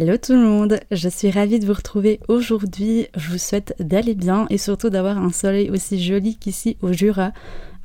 Hello 0.00 0.16
tout 0.16 0.34
le 0.34 0.38
monde, 0.38 0.78
je 0.92 1.08
suis 1.08 1.28
ravie 1.28 1.58
de 1.58 1.66
vous 1.66 1.72
retrouver 1.72 2.20
aujourd'hui. 2.28 3.08
Je 3.16 3.32
vous 3.32 3.38
souhaite 3.38 3.74
d'aller 3.80 4.14
bien 4.14 4.46
et 4.48 4.56
surtout 4.56 4.90
d'avoir 4.90 5.18
un 5.18 5.32
soleil 5.32 5.70
aussi 5.70 6.00
joli 6.00 6.36
qu'ici 6.36 6.76
au 6.82 6.92
Jura. 6.92 7.32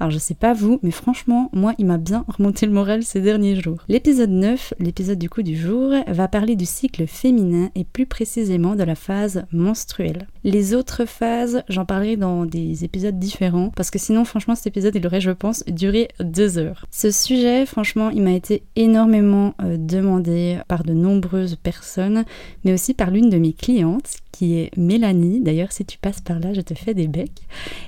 Alors 0.03 0.11
je 0.11 0.17
sais 0.17 0.33
pas 0.33 0.51
vous, 0.51 0.81
mais 0.83 0.91
franchement, 0.91 1.49
moi 1.53 1.75
il 1.77 1.85
m'a 1.85 1.97
bien 1.97 2.25
remonté 2.27 2.65
le 2.65 2.73
moral 2.73 3.03
ces 3.03 3.21
derniers 3.21 3.55
jours. 3.55 3.85
L'épisode 3.87 4.31
9, 4.31 4.73
l'épisode 4.79 5.17
du 5.17 5.29
coup 5.29 5.43
du 5.43 5.55
jour, 5.55 5.93
va 6.07 6.27
parler 6.27 6.57
du 6.57 6.65
cycle 6.65 7.07
féminin 7.07 7.69
et 7.73 7.85
plus 7.85 8.05
précisément 8.05 8.75
de 8.75 8.83
la 8.83 8.95
phase 8.95 9.45
menstruelle. 9.53 10.27
Les 10.43 10.73
autres 10.73 11.05
phases, 11.05 11.63
j'en 11.69 11.85
parlerai 11.85 12.17
dans 12.17 12.45
des 12.45 12.83
épisodes 12.83 13.17
différents 13.17 13.69
parce 13.77 13.91
que 13.91 13.97
sinon 13.97 14.25
franchement 14.25 14.55
cet 14.55 14.67
épisode 14.67 14.93
il 14.93 15.07
aurait 15.07 15.21
je 15.21 15.31
pense 15.31 15.63
duré 15.67 16.09
deux 16.19 16.57
heures. 16.57 16.85
Ce 16.91 17.09
sujet 17.09 17.65
franchement 17.65 18.09
il 18.09 18.23
m'a 18.23 18.33
été 18.33 18.63
énormément 18.75 19.53
euh, 19.61 19.77
demandé 19.79 20.59
par 20.67 20.83
de 20.83 20.91
nombreuses 20.91 21.55
personnes 21.55 22.25
mais 22.65 22.73
aussi 22.73 22.93
par 22.93 23.09
l'une 23.09 23.29
de 23.29 23.37
mes 23.37 23.53
clientes 23.53 24.17
qui 24.33 24.57
est 24.57 24.75
Mélanie. 24.75 25.39
D'ailleurs, 25.39 25.71
si 25.71 25.85
tu 25.85 25.97
passes 25.97 26.19
par 26.19 26.39
là, 26.39 26.53
je 26.53 26.61
te 26.61 26.73
fais 26.73 26.93
des 26.93 27.07
becs. 27.07 27.29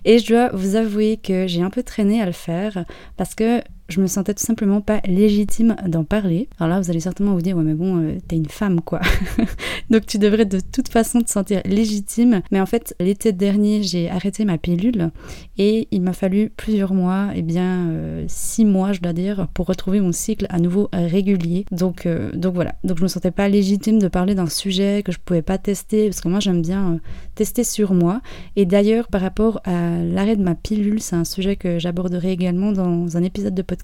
Et 0.05 0.19
je 0.19 0.27
dois 0.27 0.49
vous 0.53 0.75
avouer 0.75 1.17
que 1.17 1.47
j'ai 1.47 1.61
un 1.61 1.71
peu 1.71 1.83
traîné 1.83 2.04
à 2.21 2.25
le 2.25 2.31
faire 2.31 2.85
parce 3.17 3.35
que 3.35 3.61
je 3.87 4.01
me 4.01 4.07
sentais 4.07 4.33
tout 4.33 4.43
simplement 4.43 4.81
pas 4.81 4.99
légitime 5.05 5.75
d'en 5.87 6.03
parler. 6.03 6.49
Alors 6.59 6.75
là, 6.75 6.81
vous 6.81 6.89
allez 6.89 6.99
certainement 6.99 7.33
vous 7.33 7.41
dire, 7.41 7.55
ouais, 7.55 7.63
mais 7.63 7.75
bon, 7.75 8.01
euh, 8.01 8.17
t'es 8.27 8.35
une 8.35 8.47
femme, 8.47 8.81
quoi. 8.81 8.99
Donc 9.91 10.07
tu 10.07 10.17
devrais 10.17 10.45
de 10.45 10.59
toute 10.59 10.89
façon 10.89 11.21
te 11.21 11.29
sentir 11.29 11.61
légitime. 11.65 12.41
Mais 12.51 12.59
en 12.59 12.65
fait, 12.65 12.95
l'été 12.99 13.31
dernier, 13.31 13.83
j'ai 13.83 14.09
arrêté 14.09 14.43
ma 14.43 14.57
pilule 14.57 15.11
et 15.57 15.87
il 15.91 16.01
m'a 16.01 16.13
fallu 16.13 16.51
plusieurs 16.55 16.93
mois, 16.93 17.29
et 17.35 17.39
eh 17.39 17.41
bien 17.43 17.89
euh, 17.89 18.25
six 18.27 18.65
mois, 18.65 18.91
je 18.91 19.01
dois 19.01 19.13
dire, 19.13 19.47
pour 19.53 19.67
retrouver 19.67 19.99
mon 19.99 20.11
cycle 20.11 20.47
à 20.49 20.59
nouveau 20.59 20.89
régulier. 20.91 21.65
Donc, 21.71 22.05
euh, 22.05 22.31
donc 22.33 22.55
voilà. 22.55 22.75
Donc 22.83 22.97
je 22.97 23.03
me 23.03 23.07
sentais 23.07 23.31
pas 23.31 23.47
légitime 23.49 23.99
de 23.99 24.07
parler 24.07 24.33
d'un 24.33 24.49
sujet 24.49 25.03
que 25.03 25.11
je 25.11 25.19
pouvais 25.23 25.43
pas 25.43 25.57
tester 25.57 26.09
parce 26.09 26.21
que 26.21 26.27
moi 26.27 26.39
j'aime 26.39 26.61
bien 26.61 26.99
tester 27.35 27.63
sur 27.63 27.93
moi. 27.93 28.21
Et 28.55 28.65
d'ailleurs, 28.65 29.07
par 29.07 29.21
rapport 29.21 29.61
à 29.63 30.01
l'arrêt 30.01 30.35
de 30.35 30.43
ma 30.43 30.55
pilule, 30.55 31.01
c'est 31.01 31.15
un 31.15 31.25
sujet 31.25 31.55
que 31.55 31.77
j'aborderai 31.77 32.31
également 32.31 32.71
dans 32.71 33.15
un 33.15 33.23
épisode 33.23 33.53
de 33.53 33.61
podcast 33.61 33.74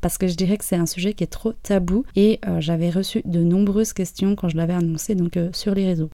parce 0.00 0.18
que 0.18 0.26
je 0.26 0.34
dirais 0.34 0.56
que 0.56 0.64
c'est 0.64 0.76
un 0.76 0.86
sujet 0.86 1.14
qui 1.14 1.24
est 1.24 1.28
trop 1.28 1.52
tabou 1.52 2.04
et 2.16 2.38
euh, 2.46 2.60
j'avais 2.60 2.90
reçu 2.90 3.22
de 3.24 3.42
nombreuses 3.42 3.92
questions 3.92 4.34
quand 4.36 4.48
je 4.48 4.56
l'avais 4.56 4.74
annoncé 4.74 5.14
donc 5.14 5.36
euh, 5.36 5.50
sur 5.52 5.74
les 5.74 5.86
réseaux. 5.86 6.10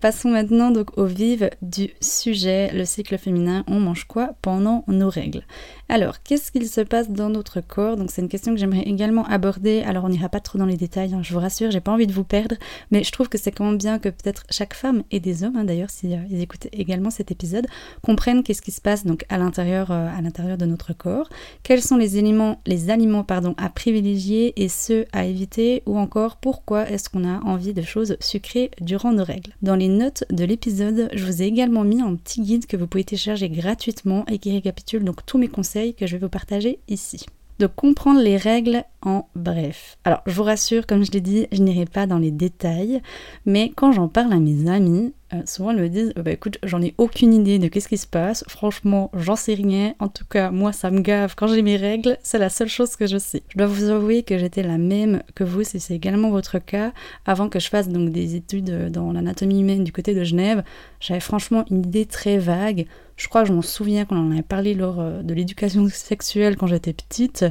Passons 0.00 0.30
maintenant 0.30 0.70
donc 0.70 0.96
au 0.96 1.04
vif 1.04 1.44
du 1.60 1.90
sujet, 2.00 2.70
le 2.72 2.86
cycle 2.86 3.18
féminin, 3.18 3.64
on 3.66 3.80
mange 3.80 4.04
quoi 4.04 4.30
pendant 4.40 4.82
nos 4.88 5.10
règles? 5.10 5.42
Alors, 5.90 6.22
qu'est-ce 6.22 6.50
qu'il 6.50 6.66
se 6.68 6.80
passe 6.80 7.10
dans 7.10 7.28
notre 7.28 7.60
corps? 7.60 7.98
Donc 7.98 8.10
c'est 8.10 8.22
une 8.22 8.30
question 8.30 8.54
que 8.54 8.58
j'aimerais 8.58 8.84
également 8.84 9.26
aborder. 9.26 9.82
Alors 9.82 10.04
on 10.04 10.08
n'ira 10.08 10.30
pas 10.30 10.40
trop 10.40 10.56
dans 10.56 10.64
les 10.64 10.78
détails, 10.78 11.12
hein, 11.12 11.20
je 11.22 11.34
vous 11.34 11.40
rassure, 11.40 11.70
j'ai 11.70 11.80
pas 11.80 11.92
envie 11.92 12.06
de 12.06 12.14
vous 12.14 12.24
perdre, 12.24 12.56
mais 12.90 13.04
je 13.04 13.12
trouve 13.12 13.28
que 13.28 13.36
c'est 13.36 13.50
quand 13.50 13.66
même 13.66 13.76
bien 13.76 13.98
que 13.98 14.08
peut-être 14.08 14.44
chaque 14.48 14.72
femme 14.72 15.02
et 15.10 15.20
des 15.20 15.44
hommes, 15.44 15.56
hein, 15.56 15.64
d'ailleurs 15.64 15.90
si 15.90 16.14
euh, 16.14 16.18
écoutent 16.30 16.68
également 16.72 17.10
cet 17.10 17.30
épisode, 17.30 17.66
comprennent 18.00 18.42
qu'est-ce 18.42 18.62
qui 18.62 18.70
se 18.70 18.80
passe 18.80 19.04
donc 19.04 19.26
à 19.28 19.36
l'intérieur 19.36 19.90
euh, 19.90 20.08
à 20.16 20.22
l'intérieur 20.22 20.56
de 20.56 20.64
notre 20.64 20.94
corps, 20.94 21.28
quels 21.62 21.82
sont 21.82 21.98
les 21.98 22.16
aliments 22.16 22.62
les 22.64 22.88
aliments 22.88 23.24
pardon 23.24 23.54
à 23.58 23.68
privilégier 23.68 24.54
et 24.56 24.70
ceux 24.70 25.04
à 25.12 25.26
éviter? 25.26 25.82
Ou 25.84 25.98
encore 25.98 26.36
pourquoi 26.36 26.88
est-ce 26.88 27.10
qu'on 27.10 27.28
a 27.28 27.40
envie 27.40 27.74
de 27.74 27.82
choses 27.82 28.16
sucrées 28.20 28.70
durant 28.80 29.12
nos 29.12 29.24
règles? 29.24 29.52
Notes 29.96 30.24
de 30.30 30.44
l'épisode, 30.44 31.08
je 31.12 31.24
vous 31.24 31.42
ai 31.42 31.46
également 31.46 31.84
mis 31.84 32.00
un 32.00 32.14
petit 32.16 32.40
guide 32.40 32.66
que 32.66 32.76
vous 32.76 32.86
pouvez 32.86 33.04
télécharger 33.04 33.48
gratuitement 33.48 34.24
et 34.26 34.38
qui 34.38 34.52
récapitule 34.52 35.04
donc 35.04 35.24
tous 35.26 35.38
mes 35.38 35.48
conseils 35.48 35.94
que 35.94 36.06
je 36.06 36.16
vais 36.16 36.22
vous 36.22 36.28
partager 36.28 36.78
ici 36.88 37.26
de 37.60 37.66
comprendre 37.66 38.20
les 38.20 38.38
règles 38.38 38.84
en 39.02 39.28
bref. 39.36 39.98
Alors, 40.04 40.22
je 40.26 40.32
vous 40.32 40.42
rassure, 40.42 40.86
comme 40.86 41.04
je 41.04 41.12
l'ai 41.12 41.20
dit, 41.20 41.46
je 41.52 41.62
n'irai 41.62 41.84
pas 41.84 42.06
dans 42.06 42.18
les 42.18 42.30
détails, 42.30 43.00
mais 43.46 43.70
quand 43.76 43.92
j'en 43.92 44.08
parle 44.08 44.32
à 44.32 44.40
mes 44.40 44.68
amis, 44.68 45.12
euh, 45.32 45.42
souvent 45.44 45.70
ils 45.70 45.76
me 45.76 45.88
disent 45.88 46.12
bah 46.16 46.32
écoute, 46.32 46.58
j'en 46.64 46.82
ai 46.82 46.94
aucune 46.98 47.32
idée 47.32 47.58
de 47.58 47.68
qu'est-ce 47.68 47.88
qui 47.88 47.98
se 47.98 48.06
passe, 48.06 48.44
franchement, 48.48 49.10
j'en 49.14 49.36
sais 49.36 49.54
rien. 49.54 49.94
En 49.98 50.08
tout 50.08 50.24
cas, 50.24 50.50
moi, 50.50 50.72
ça 50.72 50.90
me 50.90 51.00
gave 51.00 51.34
quand 51.36 51.48
j'ai 51.48 51.62
mes 51.62 51.76
règles, 51.76 52.16
c'est 52.22 52.38
la 52.38 52.48
seule 52.48 52.68
chose 52.68 52.96
que 52.96 53.06
je 53.06 53.18
sais. 53.18 53.42
Je 53.48 53.58
dois 53.58 53.66
vous 53.66 53.90
avouer 53.90 54.22
que 54.22 54.38
j'étais 54.38 54.62
la 54.62 54.78
même 54.78 55.22
que 55.34 55.44
vous, 55.44 55.62
si 55.62 55.80
c'est 55.80 55.94
également 55.94 56.30
votre 56.30 56.58
cas, 56.58 56.92
avant 57.26 57.48
que 57.50 57.60
je 57.60 57.68
fasse 57.68 57.88
donc 57.88 58.10
des 58.10 58.36
études 58.36 58.90
dans 58.90 59.12
l'anatomie 59.12 59.60
humaine 59.60 59.84
du 59.84 59.92
côté 59.92 60.14
de 60.14 60.24
Genève. 60.24 60.64
J'avais 60.98 61.20
franchement 61.20 61.64
une 61.70 61.84
idée 61.84 62.06
très 62.06 62.38
vague 62.38 62.86
je 63.20 63.28
crois 63.28 63.42
que 63.42 63.48
je 63.48 63.52
m'en 63.52 63.60
souviens 63.60 64.06
qu'on 64.06 64.16
en 64.16 64.30
avait 64.30 64.40
parlé 64.40 64.72
lors 64.72 64.98
euh, 64.98 65.22
de 65.22 65.34
l'éducation 65.34 65.86
sexuelle 65.92 66.56
quand 66.56 66.66
j'étais 66.66 66.94
petite. 66.94 67.44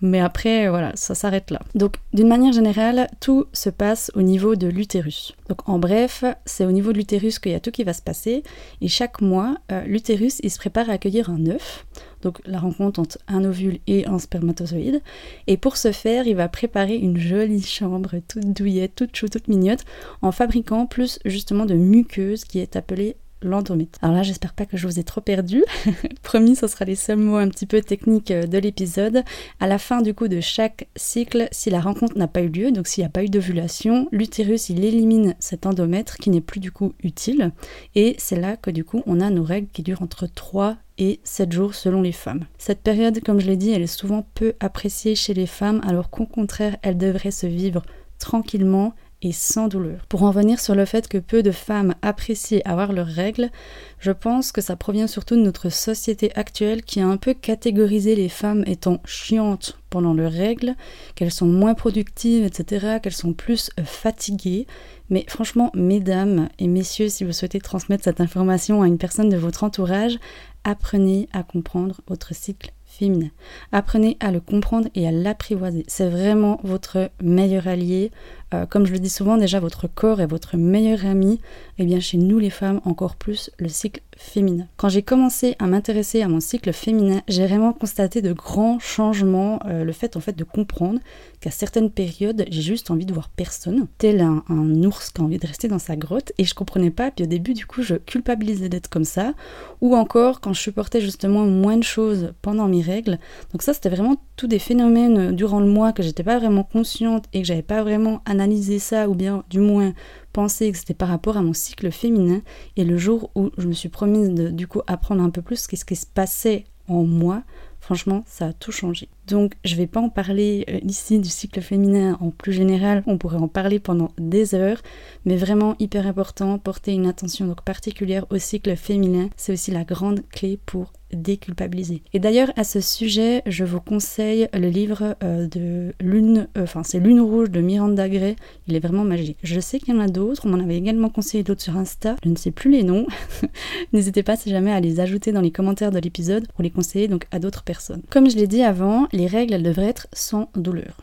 Mais 0.00 0.18
après, 0.18 0.68
voilà, 0.68 0.90
ça 0.96 1.14
s'arrête 1.14 1.50
là. 1.52 1.60
Donc, 1.76 1.96
d'une 2.12 2.26
manière 2.26 2.52
générale, 2.52 3.08
tout 3.20 3.44
se 3.52 3.70
passe 3.70 4.10
au 4.16 4.22
niveau 4.22 4.56
de 4.56 4.66
l'utérus. 4.66 5.34
Donc, 5.48 5.68
en 5.68 5.78
bref, 5.78 6.24
c'est 6.44 6.64
au 6.64 6.72
niveau 6.72 6.92
de 6.92 6.96
l'utérus 6.96 7.38
qu'il 7.38 7.52
y 7.52 7.54
a 7.54 7.60
tout 7.60 7.70
qui 7.70 7.84
va 7.84 7.92
se 7.92 8.02
passer. 8.02 8.42
Et 8.80 8.88
chaque 8.88 9.20
mois, 9.20 9.58
euh, 9.70 9.84
l'utérus, 9.84 10.40
il 10.42 10.50
se 10.50 10.58
prépare 10.58 10.90
à 10.90 10.94
accueillir 10.94 11.30
un 11.30 11.46
œuf. 11.46 11.86
Donc, 12.22 12.40
la 12.46 12.58
rencontre 12.58 12.98
entre 12.98 13.18
un 13.28 13.44
ovule 13.44 13.78
et 13.86 14.06
un 14.06 14.18
spermatozoïde. 14.18 15.02
Et 15.46 15.56
pour 15.56 15.76
ce 15.76 15.92
faire, 15.92 16.26
il 16.26 16.36
va 16.36 16.48
préparer 16.48 16.96
une 16.96 17.18
jolie 17.18 17.62
chambre 17.62 18.14
toute 18.26 18.50
douillette, 18.52 18.96
toute 18.96 19.14
chou, 19.14 19.28
toute 19.28 19.46
mignonne, 19.46 19.78
en 20.22 20.32
fabriquant 20.32 20.86
plus 20.86 21.20
justement 21.26 21.66
de 21.66 21.74
muqueuse 21.74 22.44
qui 22.44 22.58
est 22.58 22.74
appelée 22.76 23.16
l'endomètre. 23.42 23.98
Alors 24.02 24.16
là, 24.16 24.22
j'espère 24.22 24.52
pas 24.52 24.66
que 24.66 24.76
je 24.76 24.86
vous 24.86 24.98
ai 24.98 25.04
trop 25.04 25.20
perdu. 25.20 25.64
Promis, 26.22 26.56
ce 26.56 26.66
sera 26.66 26.84
les 26.84 26.94
seuls 26.94 27.18
mots 27.18 27.36
un 27.36 27.48
petit 27.48 27.66
peu 27.66 27.80
techniques 27.80 28.30
euh, 28.30 28.46
de 28.46 28.58
l'épisode. 28.58 29.22
À 29.60 29.66
la 29.66 29.78
fin 29.78 30.02
du 30.02 30.14
coup 30.14 30.28
de 30.28 30.40
chaque 30.40 30.88
cycle, 30.96 31.48
si 31.52 31.70
la 31.70 31.80
rencontre 31.80 32.16
n'a 32.18 32.28
pas 32.28 32.42
eu 32.42 32.48
lieu, 32.48 32.72
donc 32.72 32.86
s'il 32.86 33.02
n'y 33.02 33.06
a 33.06 33.10
pas 33.10 33.24
eu 33.24 33.28
d'ovulation, 33.28 34.08
l'utérus 34.12 34.68
il 34.68 34.84
élimine 34.84 35.34
cet 35.38 35.66
endomètre 35.66 36.16
qui 36.16 36.30
n'est 36.30 36.40
plus 36.40 36.60
du 36.60 36.72
coup 36.72 36.92
utile. 37.02 37.52
Et 37.94 38.14
c'est 38.18 38.40
là 38.40 38.56
que 38.56 38.70
du 38.70 38.84
coup 38.84 39.02
on 39.06 39.20
a 39.20 39.30
nos 39.30 39.44
règles 39.44 39.68
qui 39.72 39.82
durent 39.82 40.02
entre 40.02 40.26
3 40.26 40.76
et 40.98 41.20
7 41.24 41.52
jours 41.52 41.74
selon 41.74 42.02
les 42.02 42.12
femmes. 42.12 42.44
Cette 42.58 42.80
période, 42.80 43.20
comme 43.24 43.40
je 43.40 43.46
l'ai 43.46 43.56
dit, 43.56 43.70
elle 43.70 43.82
est 43.82 43.86
souvent 43.86 44.26
peu 44.34 44.54
appréciée 44.60 45.14
chez 45.14 45.34
les 45.34 45.46
femmes, 45.46 45.80
alors 45.86 46.10
qu'au 46.10 46.26
contraire, 46.26 46.76
elle 46.82 46.98
devrait 46.98 47.30
se 47.30 47.46
vivre 47.46 47.82
tranquillement 48.18 48.94
et 49.22 49.32
sans 49.32 49.68
douleur. 49.68 50.04
Pour 50.08 50.24
en 50.24 50.30
venir 50.30 50.60
sur 50.60 50.74
le 50.74 50.84
fait 50.84 51.08
que 51.08 51.18
peu 51.18 51.42
de 51.42 51.52
femmes 51.52 51.94
apprécient 52.02 52.60
avoir 52.64 52.92
leurs 52.92 53.06
règles, 53.06 53.50
je 53.98 54.10
pense 54.10 54.52
que 54.52 54.60
ça 54.60 54.76
provient 54.76 55.06
surtout 55.06 55.36
de 55.36 55.42
notre 55.42 55.70
société 55.70 56.32
actuelle 56.34 56.82
qui 56.82 57.00
a 57.00 57.06
un 57.06 57.16
peu 57.16 57.32
catégorisé 57.32 58.16
les 58.16 58.28
femmes 58.28 58.64
étant 58.66 59.00
chiantes 59.04 59.78
pendant 59.90 60.14
leurs 60.14 60.32
règles, 60.32 60.74
qu'elles 61.14 61.30
sont 61.30 61.46
moins 61.46 61.74
productives, 61.74 62.44
etc., 62.44 62.98
qu'elles 63.02 63.12
sont 63.12 63.34
plus 63.34 63.70
fatiguées. 63.84 64.66
Mais 65.10 65.24
franchement, 65.28 65.70
mesdames 65.74 66.48
et 66.58 66.66
messieurs, 66.66 67.08
si 67.08 67.24
vous 67.24 67.32
souhaitez 67.32 67.60
transmettre 67.60 68.04
cette 68.04 68.20
information 68.20 68.82
à 68.82 68.88
une 68.88 68.98
personne 68.98 69.28
de 69.28 69.36
votre 69.36 69.62
entourage, 69.64 70.18
apprenez 70.64 71.28
à 71.32 71.42
comprendre 71.42 72.00
votre 72.08 72.34
cycle 72.34 72.72
féminin. 72.86 73.30
Apprenez 73.72 74.16
à 74.20 74.30
le 74.30 74.40
comprendre 74.40 74.88
et 74.94 75.06
à 75.06 75.12
l'apprivoiser. 75.12 75.84
C'est 75.88 76.08
vraiment 76.08 76.60
votre 76.62 77.10
meilleur 77.22 77.66
allié. 77.66 78.10
Euh, 78.54 78.66
comme 78.66 78.86
je 78.86 78.92
le 78.92 78.98
dis 78.98 79.08
souvent, 79.08 79.36
déjà 79.36 79.60
votre 79.60 79.88
corps 79.88 80.20
est 80.20 80.26
votre 80.26 80.56
meilleur 80.56 81.06
ami. 81.06 81.40
Et 81.78 81.82
eh 81.82 81.86
bien 81.86 82.00
chez 82.00 82.18
nous 82.18 82.38
les 82.38 82.50
femmes, 82.50 82.80
encore 82.84 83.16
plus 83.16 83.50
le 83.58 83.68
cycle 83.68 84.02
féminin. 84.16 84.66
Quand 84.76 84.88
j'ai 84.88 85.02
commencé 85.02 85.56
à 85.58 85.66
m'intéresser 85.66 86.22
à 86.22 86.28
mon 86.28 86.40
cycle 86.40 86.72
féminin, 86.72 87.22
j'ai 87.28 87.46
vraiment 87.46 87.72
constaté 87.72 88.20
de 88.20 88.32
grands 88.32 88.78
changements. 88.78 89.58
Euh, 89.66 89.82
le 89.82 89.92
fait 89.92 90.16
en 90.16 90.20
fait 90.20 90.36
de 90.36 90.44
comprendre 90.44 91.00
qu'à 91.40 91.50
certaines 91.50 91.90
périodes, 91.90 92.44
j'ai 92.50 92.62
juste 92.62 92.90
envie 92.90 93.06
de 93.06 93.12
voir 93.12 93.30
personne, 93.30 93.86
tel 93.98 94.20
un, 94.20 94.42
ours 94.84 95.10
qui 95.10 95.20
a 95.20 95.24
envie 95.24 95.38
de 95.38 95.46
rester 95.46 95.66
dans 95.66 95.78
sa 95.78 95.96
grotte. 95.96 96.32
Et 96.38 96.44
je 96.44 96.54
comprenais 96.54 96.90
pas. 96.90 97.10
Puis 97.10 97.24
au 97.24 97.28
début, 97.28 97.54
du 97.54 97.66
coup, 97.66 97.82
je 97.82 97.94
culpabilisais 97.94 98.68
d'être 98.68 98.88
comme 98.88 99.04
ça. 99.04 99.32
Ou 99.80 99.96
encore 99.96 100.40
quand 100.40 100.52
je 100.52 100.60
supportais 100.60 101.00
justement 101.00 101.46
moins 101.46 101.78
de 101.78 101.82
choses 101.82 102.32
pendant 102.42 102.68
mes 102.68 102.82
règles. 102.82 103.18
Donc 103.52 103.62
ça, 103.62 103.72
c'était 103.72 103.88
vraiment 103.88 104.16
tous 104.36 104.46
des 104.46 104.58
phénomènes 104.58 105.34
durant 105.34 105.60
le 105.60 105.66
mois 105.66 105.92
que 105.92 106.02
j'étais 106.02 106.22
pas 106.22 106.38
vraiment 106.38 106.64
consciente 106.64 107.24
et 107.32 107.40
que 107.40 107.46
j'avais 107.46 107.62
pas 107.62 107.82
vraiment 107.82 108.20
analysé 108.26 108.41
ça 108.78 109.08
ou 109.08 109.14
bien 109.14 109.44
du 109.50 109.60
moins 109.60 109.92
pensé 110.32 110.70
que 110.72 110.78
c'était 110.78 110.94
par 110.94 111.08
rapport 111.08 111.36
à 111.36 111.42
mon 111.42 111.52
cycle 111.52 111.90
féminin. 111.90 112.42
Et 112.76 112.84
le 112.84 112.96
jour 112.96 113.30
où 113.34 113.50
je 113.58 113.66
me 113.66 113.72
suis 113.72 113.88
promise 113.88 114.30
de 114.30 114.48
du 114.48 114.66
coup 114.66 114.82
apprendre 114.86 115.22
un 115.22 115.30
peu 115.30 115.42
plus 115.42 115.66
ce 115.76 115.84
qui 115.84 115.96
se 115.96 116.06
passait 116.06 116.64
en 116.88 117.04
moi, 117.04 117.42
franchement, 117.80 118.24
ça 118.26 118.46
a 118.46 118.52
tout 118.52 118.72
changé. 118.72 119.08
Donc 119.26 119.52
je 119.64 119.76
vais 119.76 119.86
pas 119.86 120.00
en 120.00 120.08
parler 120.08 120.64
euh, 120.68 120.78
ici 120.82 121.18
du 121.18 121.28
cycle 121.28 121.60
féminin 121.60 122.18
en 122.20 122.30
plus 122.30 122.52
général, 122.52 123.02
on 123.06 123.18
pourrait 123.18 123.36
en 123.36 123.48
parler 123.48 123.78
pendant 123.78 124.10
des 124.18 124.54
heures, 124.54 124.82
mais 125.24 125.36
vraiment 125.36 125.76
hyper 125.78 126.06
important, 126.06 126.58
porter 126.58 126.92
une 126.92 127.06
attention 127.06 127.46
donc 127.46 127.62
particulière 127.62 128.26
au 128.30 128.38
cycle 128.38 128.74
féminin, 128.76 129.28
c'est 129.36 129.52
aussi 129.52 129.70
la 129.70 129.84
grande 129.84 130.22
clé 130.30 130.58
pour 130.66 130.92
déculpabiliser. 131.12 132.02
Et 132.12 132.18
d'ailleurs, 132.18 132.52
à 132.56 132.64
ce 132.64 132.80
sujet, 132.80 133.42
je 133.46 133.64
vous 133.64 133.80
conseille 133.80 134.48
le 134.54 134.68
livre 134.68 135.16
euh, 135.22 135.46
de 135.46 135.94
Lune, 136.00 136.48
euh, 136.56 136.62
enfin 136.62 136.82
c'est 136.82 136.98
Lune 136.98 137.20
Rouge 137.20 137.50
de 137.50 137.60
Miranda 137.60 138.08
Gray. 138.08 138.36
Il 138.66 138.74
est 138.74 138.80
vraiment 138.80 139.04
magique. 139.04 139.38
Je 139.42 139.60
sais 139.60 139.78
qu'il 139.78 139.94
y 139.94 139.96
en 139.96 140.00
a 140.00 140.08
d'autres, 140.08 140.46
on 140.46 140.50
m'en 140.50 140.62
avait 140.62 140.76
également 140.76 141.10
conseillé 141.10 141.44
d'autres 141.44 141.62
sur 141.62 141.76
Insta. 141.76 142.16
Je 142.24 142.30
ne 142.30 142.36
sais 142.36 142.50
plus 142.50 142.70
les 142.70 142.82
noms. 142.82 143.06
N'hésitez 143.92 144.22
pas 144.22 144.36
si 144.36 144.50
jamais 144.50 144.72
à 144.72 144.80
les 144.80 145.00
ajouter 145.00 145.32
dans 145.32 145.40
les 145.40 145.50
commentaires 145.50 145.90
de 145.90 145.98
l'épisode 145.98 146.46
pour 146.48 146.62
les 146.62 146.70
conseiller 146.70 147.08
donc 147.08 147.26
à 147.30 147.38
d'autres 147.38 147.62
personnes. 147.62 148.02
Comme 148.10 148.30
je 148.30 148.36
l'ai 148.36 148.46
dit 148.46 148.62
avant, 148.62 149.06
les 149.12 149.26
règles 149.26 149.62
devraient 149.62 149.88
être 149.88 150.08
sans 150.12 150.50
douleur. 150.54 151.00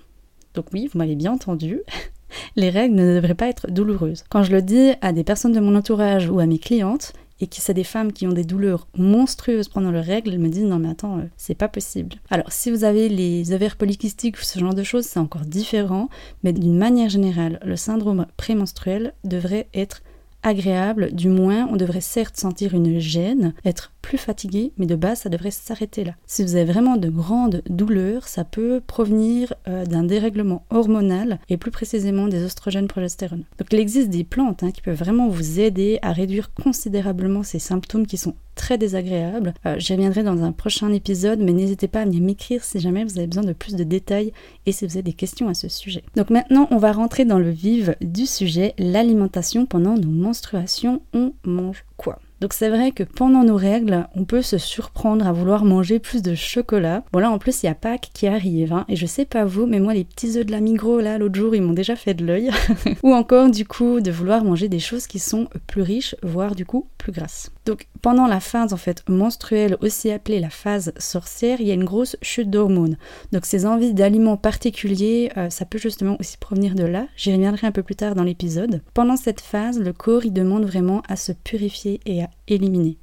Donc 0.53 0.65
oui, 0.73 0.89
vous 0.91 0.97
m'avez 0.97 1.15
bien 1.15 1.33
entendu. 1.33 1.81
Les 2.55 2.69
règles 2.69 2.95
ne 2.95 3.15
devraient 3.15 3.33
pas 3.33 3.47
être 3.47 3.71
douloureuses. 3.71 4.23
Quand 4.29 4.43
je 4.43 4.51
le 4.51 4.61
dis 4.61 4.91
à 5.01 5.13
des 5.13 5.23
personnes 5.23 5.51
de 5.51 5.59
mon 5.59 5.75
entourage 5.75 6.29
ou 6.29 6.39
à 6.39 6.45
mes 6.45 6.59
clientes, 6.59 7.13
et 7.41 7.47
que 7.47 7.55
c'est 7.57 7.73
des 7.73 7.83
femmes 7.83 8.11
qui 8.11 8.27
ont 8.27 8.33
des 8.33 8.43
douleurs 8.43 8.87
monstrueuses 8.97 9.69
pendant 9.69 9.91
leurs 9.91 10.05
règles, 10.05 10.31
elles 10.31 10.39
me 10.39 10.49
disent 10.49 10.65
non 10.65 10.79
mais 10.79 10.89
attends, 10.89 11.19
euh, 11.19 11.23
c'est 11.37 11.55
pas 11.55 11.69
possible. 11.69 12.17
Alors 12.29 12.51
si 12.51 12.69
vous 12.69 12.83
avez 12.83 13.09
les 13.09 13.53
ovaires 13.53 13.77
polykystiques 13.77 14.37
ou 14.37 14.43
ce 14.43 14.59
genre 14.59 14.73
de 14.73 14.83
choses, 14.83 15.05
c'est 15.05 15.19
encore 15.19 15.45
différent, 15.45 16.09
mais 16.43 16.53
d'une 16.53 16.77
manière 16.77 17.09
générale, 17.09 17.59
le 17.63 17.75
syndrome 17.75 18.25
prémenstruel 18.35 19.13
devrait 19.23 19.67
être 19.73 20.01
agréable, 20.43 21.13
du 21.13 21.29
moins 21.29 21.67
on 21.71 21.75
devrait 21.75 22.01
certes 22.01 22.37
sentir 22.37 22.73
une 22.73 22.99
gêne, 22.99 23.53
être 23.65 23.91
plus 24.01 24.17
fatigué, 24.17 24.71
mais 24.77 24.85
de 24.85 24.95
base 24.95 25.19
ça 25.19 25.29
devrait 25.29 25.51
s'arrêter 25.51 26.03
là. 26.03 26.13
Si 26.25 26.43
vous 26.43 26.55
avez 26.55 26.71
vraiment 26.71 26.97
de 26.97 27.09
grandes 27.09 27.61
douleurs, 27.69 28.27
ça 28.27 28.43
peut 28.43 28.81
provenir 28.85 29.53
euh, 29.67 29.85
d'un 29.85 30.03
dérèglement 30.03 30.63
hormonal 30.69 31.39
et 31.49 31.57
plus 31.57 31.71
précisément 31.71 32.27
des 32.27 32.43
oestrogènes 32.43 32.87
progestérone. 32.87 33.43
Donc 33.57 33.67
il 33.71 33.79
existe 33.79 34.09
des 34.09 34.23
plantes 34.23 34.63
hein, 34.63 34.71
qui 34.71 34.81
peuvent 34.81 34.97
vraiment 34.97 35.29
vous 35.29 35.59
aider 35.59 35.99
à 36.01 36.11
réduire 36.11 36.53
considérablement 36.53 37.43
ces 37.43 37.59
symptômes 37.59 38.07
qui 38.07 38.17
sont 38.17 38.35
très 38.55 38.77
désagréables. 38.77 39.53
Euh, 39.65 39.75
j'y 39.77 39.93
reviendrai 39.93 40.21
dans 40.23 40.43
un 40.43 40.51
prochain 40.51 40.91
épisode, 40.91 41.39
mais 41.39 41.53
n'hésitez 41.53 41.87
pas 41.87 42.01
à 42.01 42.05
venir 42.05 42.21
m'écrire 42.21 42.63
si 42.63 42.79
jamais 42.79 43.05
vous 43.05 43.17
avez 43.17 43.27
besoin 43.27 43.43
de 43.43 43.53
plus 43.53 43.75
de 43.75 43.83
détails 43.83 44.33
et 44.65 44.73
si 44.73 44.85
vous 44.85 44.97
avez 44.97 45.03
des 45.03 45.13
questions 45.13 45.47
à 45.47 45.53
ce 45.53 45.69
sujet. 45.69 46.03
Donc 46.15 46.29
maintenant, 46.29 46.67
on 46.71 46.77
va 46.77 46.91
rentrer 46.91 47.23
dans 47.23 47.39
le 47.39 47.51
vif 47.51 47.91
du 48.01 48.25
sujet, 48.25 48.73
l'alimentation 48.77 49.65
pendant 49.65 49.95
nos 49.95 50.09
menstruations. 50.09 51.01
On 51.13 51.33
mange 51.45 51.85
quoi? 51.95 52.19
Donc 52.41 52.53
c'est 52.53 52.69
vrai 52.69 52.91
que 52.91 53.03
pendant 53.03 53.43
nos 53.43 53.57
règles, 53.57 54.07
on 54.15 54.25
peut 54.25 54.41
se 54.41 54.57
surprendre 54.57 55.27
à 55.27 55.31
vouloir 55.31 55.65
manger 55.65 55.99
plus 55.99 56.21
de 56.21 56.35
chocolat. 56.35 57.03
Bon 57.11 57.19
là 57.19 57.29
en 57.29 57.37
plus 57.37 57.63
il 57.63 57.65
y 57.65 57.69
a 57.69 57.75
Pâques 57.75 58.11
qui 58.13 58.27
arrive, 58.27 58.73
hein, 58.73 58.85
et 58.87 58.95
je 58.95 59.05
sais 59.05 59.25
pas 59.25 59.45
vous, 59.45 59.65
mais 59.65 59.79
moi 59.79 59.93
les 59.93 60.05
petits 60.05 60.37
œufs 60.37 60.45
de 60.45 60.51
la 60.51 60.61
Migros 60.61 61.01
là 61.01 61.17
l'autre 61.17 61.35
jour 61.35 61.55
ils 61.55 61.61
m'ont 61.61 61.73
déjà 61.73 61.95
fait 61.95 62.13
de 62.13 62.25
l'œil. 62.25 62.49
Ou 63.03 63.13
encore 63.13 63.49
du 63.49 63.65
coup 63.65 63.99
de 63.99 64.11
vouloir 64.11 64.43
manger 64.43 64.69
des 64.69 64.79
choses 64.79 65.07
qui 65.07 65.19
sont 65.19 65.47
plus 65.67 65.81
riches, 65.81 66.15
voire 66.23 66.55
du 66.55 66.65
coup 66.65 66.87
plus 66.97 67.11
grasses. 67.11 67.51
Donc 67.69 67.85
pendant 68.01 68.25
la 68.25 68.39
phase 68.39 68.73
en 68.73 68.77
fait 68.77 69.07
menstruelle, 69.07 69.77
aussi 69.81 70.09
appelée 70.09 70.39
la 70.39 70.49
phase 70.49 70.91
sorcière, 70.97 71.61
il 71.61 71.67
y 71.67 71.71
a 71.71 71.75
une 71.75 71.83
grosse 71.83 72.17
chute 72.19 72.49
d'hormones. 72.49 72.97
Donc 73.31 73.45
ces 73.45 73.67
envies 73.67 73.93
d'aliments 73.93 74.37
particuliers, 74.37 75.31
euh, 75.37 75.51
ça 75.51 75.65
peut 75.65 75.77
justement 75.77 76.17
aussi 76.19 76.37
provenir 76.37 76.73
de 76.73 76.83
là. 76.83 77.05
J'y 77.15 77.31
reviendrai 77.31 77.67
un 77.67 77.71
peu 77.71 77.83
plus 77.83 77.93
tard 77.95 78.15
dans 78.15 78.23
l'épisode. 78.23 78.81
Pendant 78.95 79.17
cette 79.17 79.39
phase, 79.39 79.79
le 79.79 79.93
corps 79.93 80.25
il 80.25 80.33
demande 80.33 80.65
vraiment 80.65 81.03
à 81.07 81.15
se 81.15 81.31
purifier 81.31 81.99
et 82.07 82.23
à 82.23 82.31
éliminer. 82.47 82.97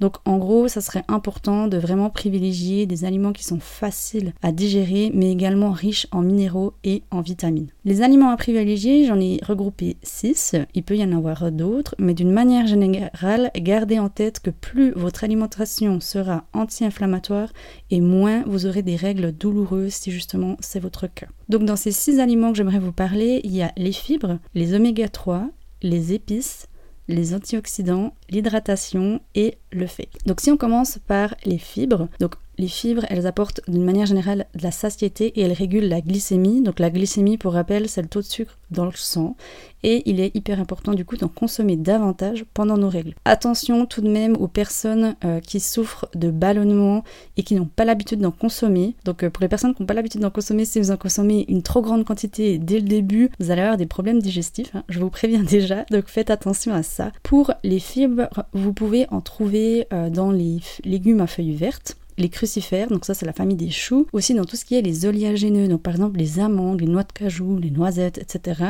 Donc 0.00 0.16
en 0.24 0.38
gros, 0.38 0.68
ça 0.68 0.80
serait 0.80 1.04
important 1.08 1.68
de 1.68 1.76
vraiment 1.76 2.10
privilégier 2.10 2.86
des 2.86 3.04
aliments 3.04 3.32
qui 3.32 3.44
sont 3.44 3.60
faciles 3.60 4.32
à 4.42 4.52
digérer, 4.52 5.10
mais 5.14 5.30
également 5.30 5.70
riches 5.70 6.06
en 6.10 6.22
minéraux 6.22 6.74
et 6.84 7.02
en 7.10 7.20
vitamines. 7.20 7.68
Les 7.84 8.02
aliments 8.02 8.30
à 8.30 8.36
privilégier, 8.36 9.06
j'en 9.06 9.20
ai 9.20 9.40
regroupé 9.46 9.96
6, 10.02 10.56
il 10.74 10.82
peut 10.82 10.96
y 10.96 11.04
en 11.04 11.16
avoir 11.16 11.50
d'autres, 11.52 11.94
mais 11.98 12.14
d'une 12.14 12.32
manière 12.32 12.66
générale, 12.66 13.50
gardez 13.56 13.98
en 13.98 14.08
tête 14.08 14.40
que 14.40 14.50
plus 14.50 14.92
votre 14.92 15.24
alimentation 15.24 16.00
sera 16.00 16.44
anti-inflammatoire 16.52 17.52
et 17.90 18.00
moins 18.00 18.42
vous 18.46 18.66
aurez 18.66 18.82
des 18.82 18.96
règles 18.96 19.32
douloureuses 19.32 19.94
si 19.94 20.10
justement 20.10 20.56
c'est 20.60 20.80
votre 20.80 21.06
cas. 21.06 21.26
Donc 21.48 21.64
dans 21.64 21.76
ces 21.76 21.92
6 21.92 22.20
aliments 22.20 22.50
que 22.50 22.56
j'aimerais 22.56 22.78
vous 22.78 22.92
parler, 22.92 23.40
il 23.44 23.54
y 23.54 23.62
a 23.62 23.72
les 23.76 23.92
fibres, 23.92 24.38
les 24.54 24.74
oméga 24.74 25.08
3, 25.08 25.48
les 25.82 26.12
épices, 26.12 26.66
les 27.08 27.34
antioxydants, 27.34 28.14
l'hydratation 28.30 29.20
et 29.34 29.58
le 29.70 29.86
fait. 29.86 30.08
Donc 30.26 30.40
si 30.40 30.50
on 30.50 30.56
commence 30.56 30.98
par 31.06 31.34
les 31.44 31.58
fibres, 31.58 32.08
donc 32.20 32.34
les 32.58 32.68
fibres, 32.68 33.04
elles 33.08 33.26
apportent 33.26 33.60
d'une 33.68 33.84
manière 33.84 34.06
générale 34.06 34.46
de 34.54 34.62
la 34.62 34.70
satiété 34.70 35.26
et 35.26 35.42
elles 35.42 35.52
régulent 35.52 35.88
la 35.88 36.00
glycémie. 36.00 36.62
Donc 36.62 36.78
la 36.78 36.90
glycémie, 36.90 37.38
pour 37.38 37.54
rappel, 37.54 37.88
c'est 37.88 38.02
le 38.02 38.08
taux 38.08 38.20
de 38.20 38.26
sucre 38.26 38.58
dans 38.70 38.84
le 38.84 38.92
sang. 38.92 39.36
Et 39.82 40.02
il 40.06 40.18
est 40.18 40.34
hyper 40.34 40.60
important 40.60 40.94
du 40.94 41.04
coup 41.04 41.18
d'en 41.18 41.28
consommer 41.28 41.76
davantage 41.76 42.46
pendant 42.54 42.78
nos 42.78 42.88
règles. 42.88 43.14
Attention 43.26 43.84
tout 43.84 44.00
de 44.00 44.08
même 44.08 44.34
aux 44.36 44.48
personnes 44.48 45.14
euh, 45.24 45.40
qui 45.40 45.60
souffrent 45.60 46.08
de 46.14 46.30
ballonnement 46.30 47.04
et 47.36 47.42
qui 47.42 47.54
n'ont 47.54 47.66
pas 47.66 47.84
l'habitude 47.84 48.20
d'en 48.20 48.30
consommer. 48.30 48.94
Donc 49.04 49.22
euh, 49.22 49.30
pour 49.30 49.42
les 49.42 49.48
personnes 49.48 49.74
qui 49.74 49.82
n'ont 49.82 49.86
pas 49.86 49.94
l'habitude 49.94 50.22
d'en 50.22 50.30
consommer, 50.30 50.64
si 50.64 50.80
vous 50.80 50.90
en 50.90 50.96
consommez 50.96 51.44
une 51.48 51.62
trop 51.62 51.82
grande 51.82 52.04
quantité 52.04 52.56
dès 52.56 52.80
le 52.80 52.88
début, 52.88 53.30
vous 53.38 53.50
allez 53.50 53.60
avoir 53.60 53.76
des 53.76 53.86
problèmes 53.86 54.20
digestifs. 54.20 54.74
Hein. 54.74 54.84
je 54.88 55.00
vous 55.00 55.10
préviens 55.10 55.42
déjà, 55.44 55.84
donc 55.90 56.08
faites 56.08 56.30
attention 56.30 56.72
à 56.72 56.82
ça. 56.82 57.12
Pour 57.22 57.52
les 57.62 57.78
fibres, 57.78 58.28
vous 58.54 58.72
pouvez 58.72 59.06
en 59.10 59.20
trouver 59.20 59.86
euh, 59.92 60.08
dans 60.08 60.30
les 60.30 60.60
légumes 60.84 61.20
à 61.20 61.26
feuilles 61.26 61.54
vertes 61.54 61.98
les 62.18 62.28
crucifères, 62.28 62.88
donc 62.88 63.04
ça 63.04 63.14
c'est 63.14 63.26
la 63.26 63.32
famille 63.32 63.56
des 63.56 63.70
choux, 63.70 64.06
aussi 64.12 64.34
dans 64.34 64.44
tout 64.44 64.56
ce 64.56 64.64
qui 64.64 64.74
est 64.76 64.82
les 64.82 65.06
oléagineux, 65.06 65.68
donc 65.68 65.82
par 65.82 65.94
exemple 65.94 66.18
les 66.18 66.40
amandes, 66.40 66.80
les 66.80 66.86
noix 66.86 67.02
de 67.02 67.12
cajou, 67.12 67.58
les 67.58 67.70
noisettes, 67.70 68.18
etc. 68.18 68.60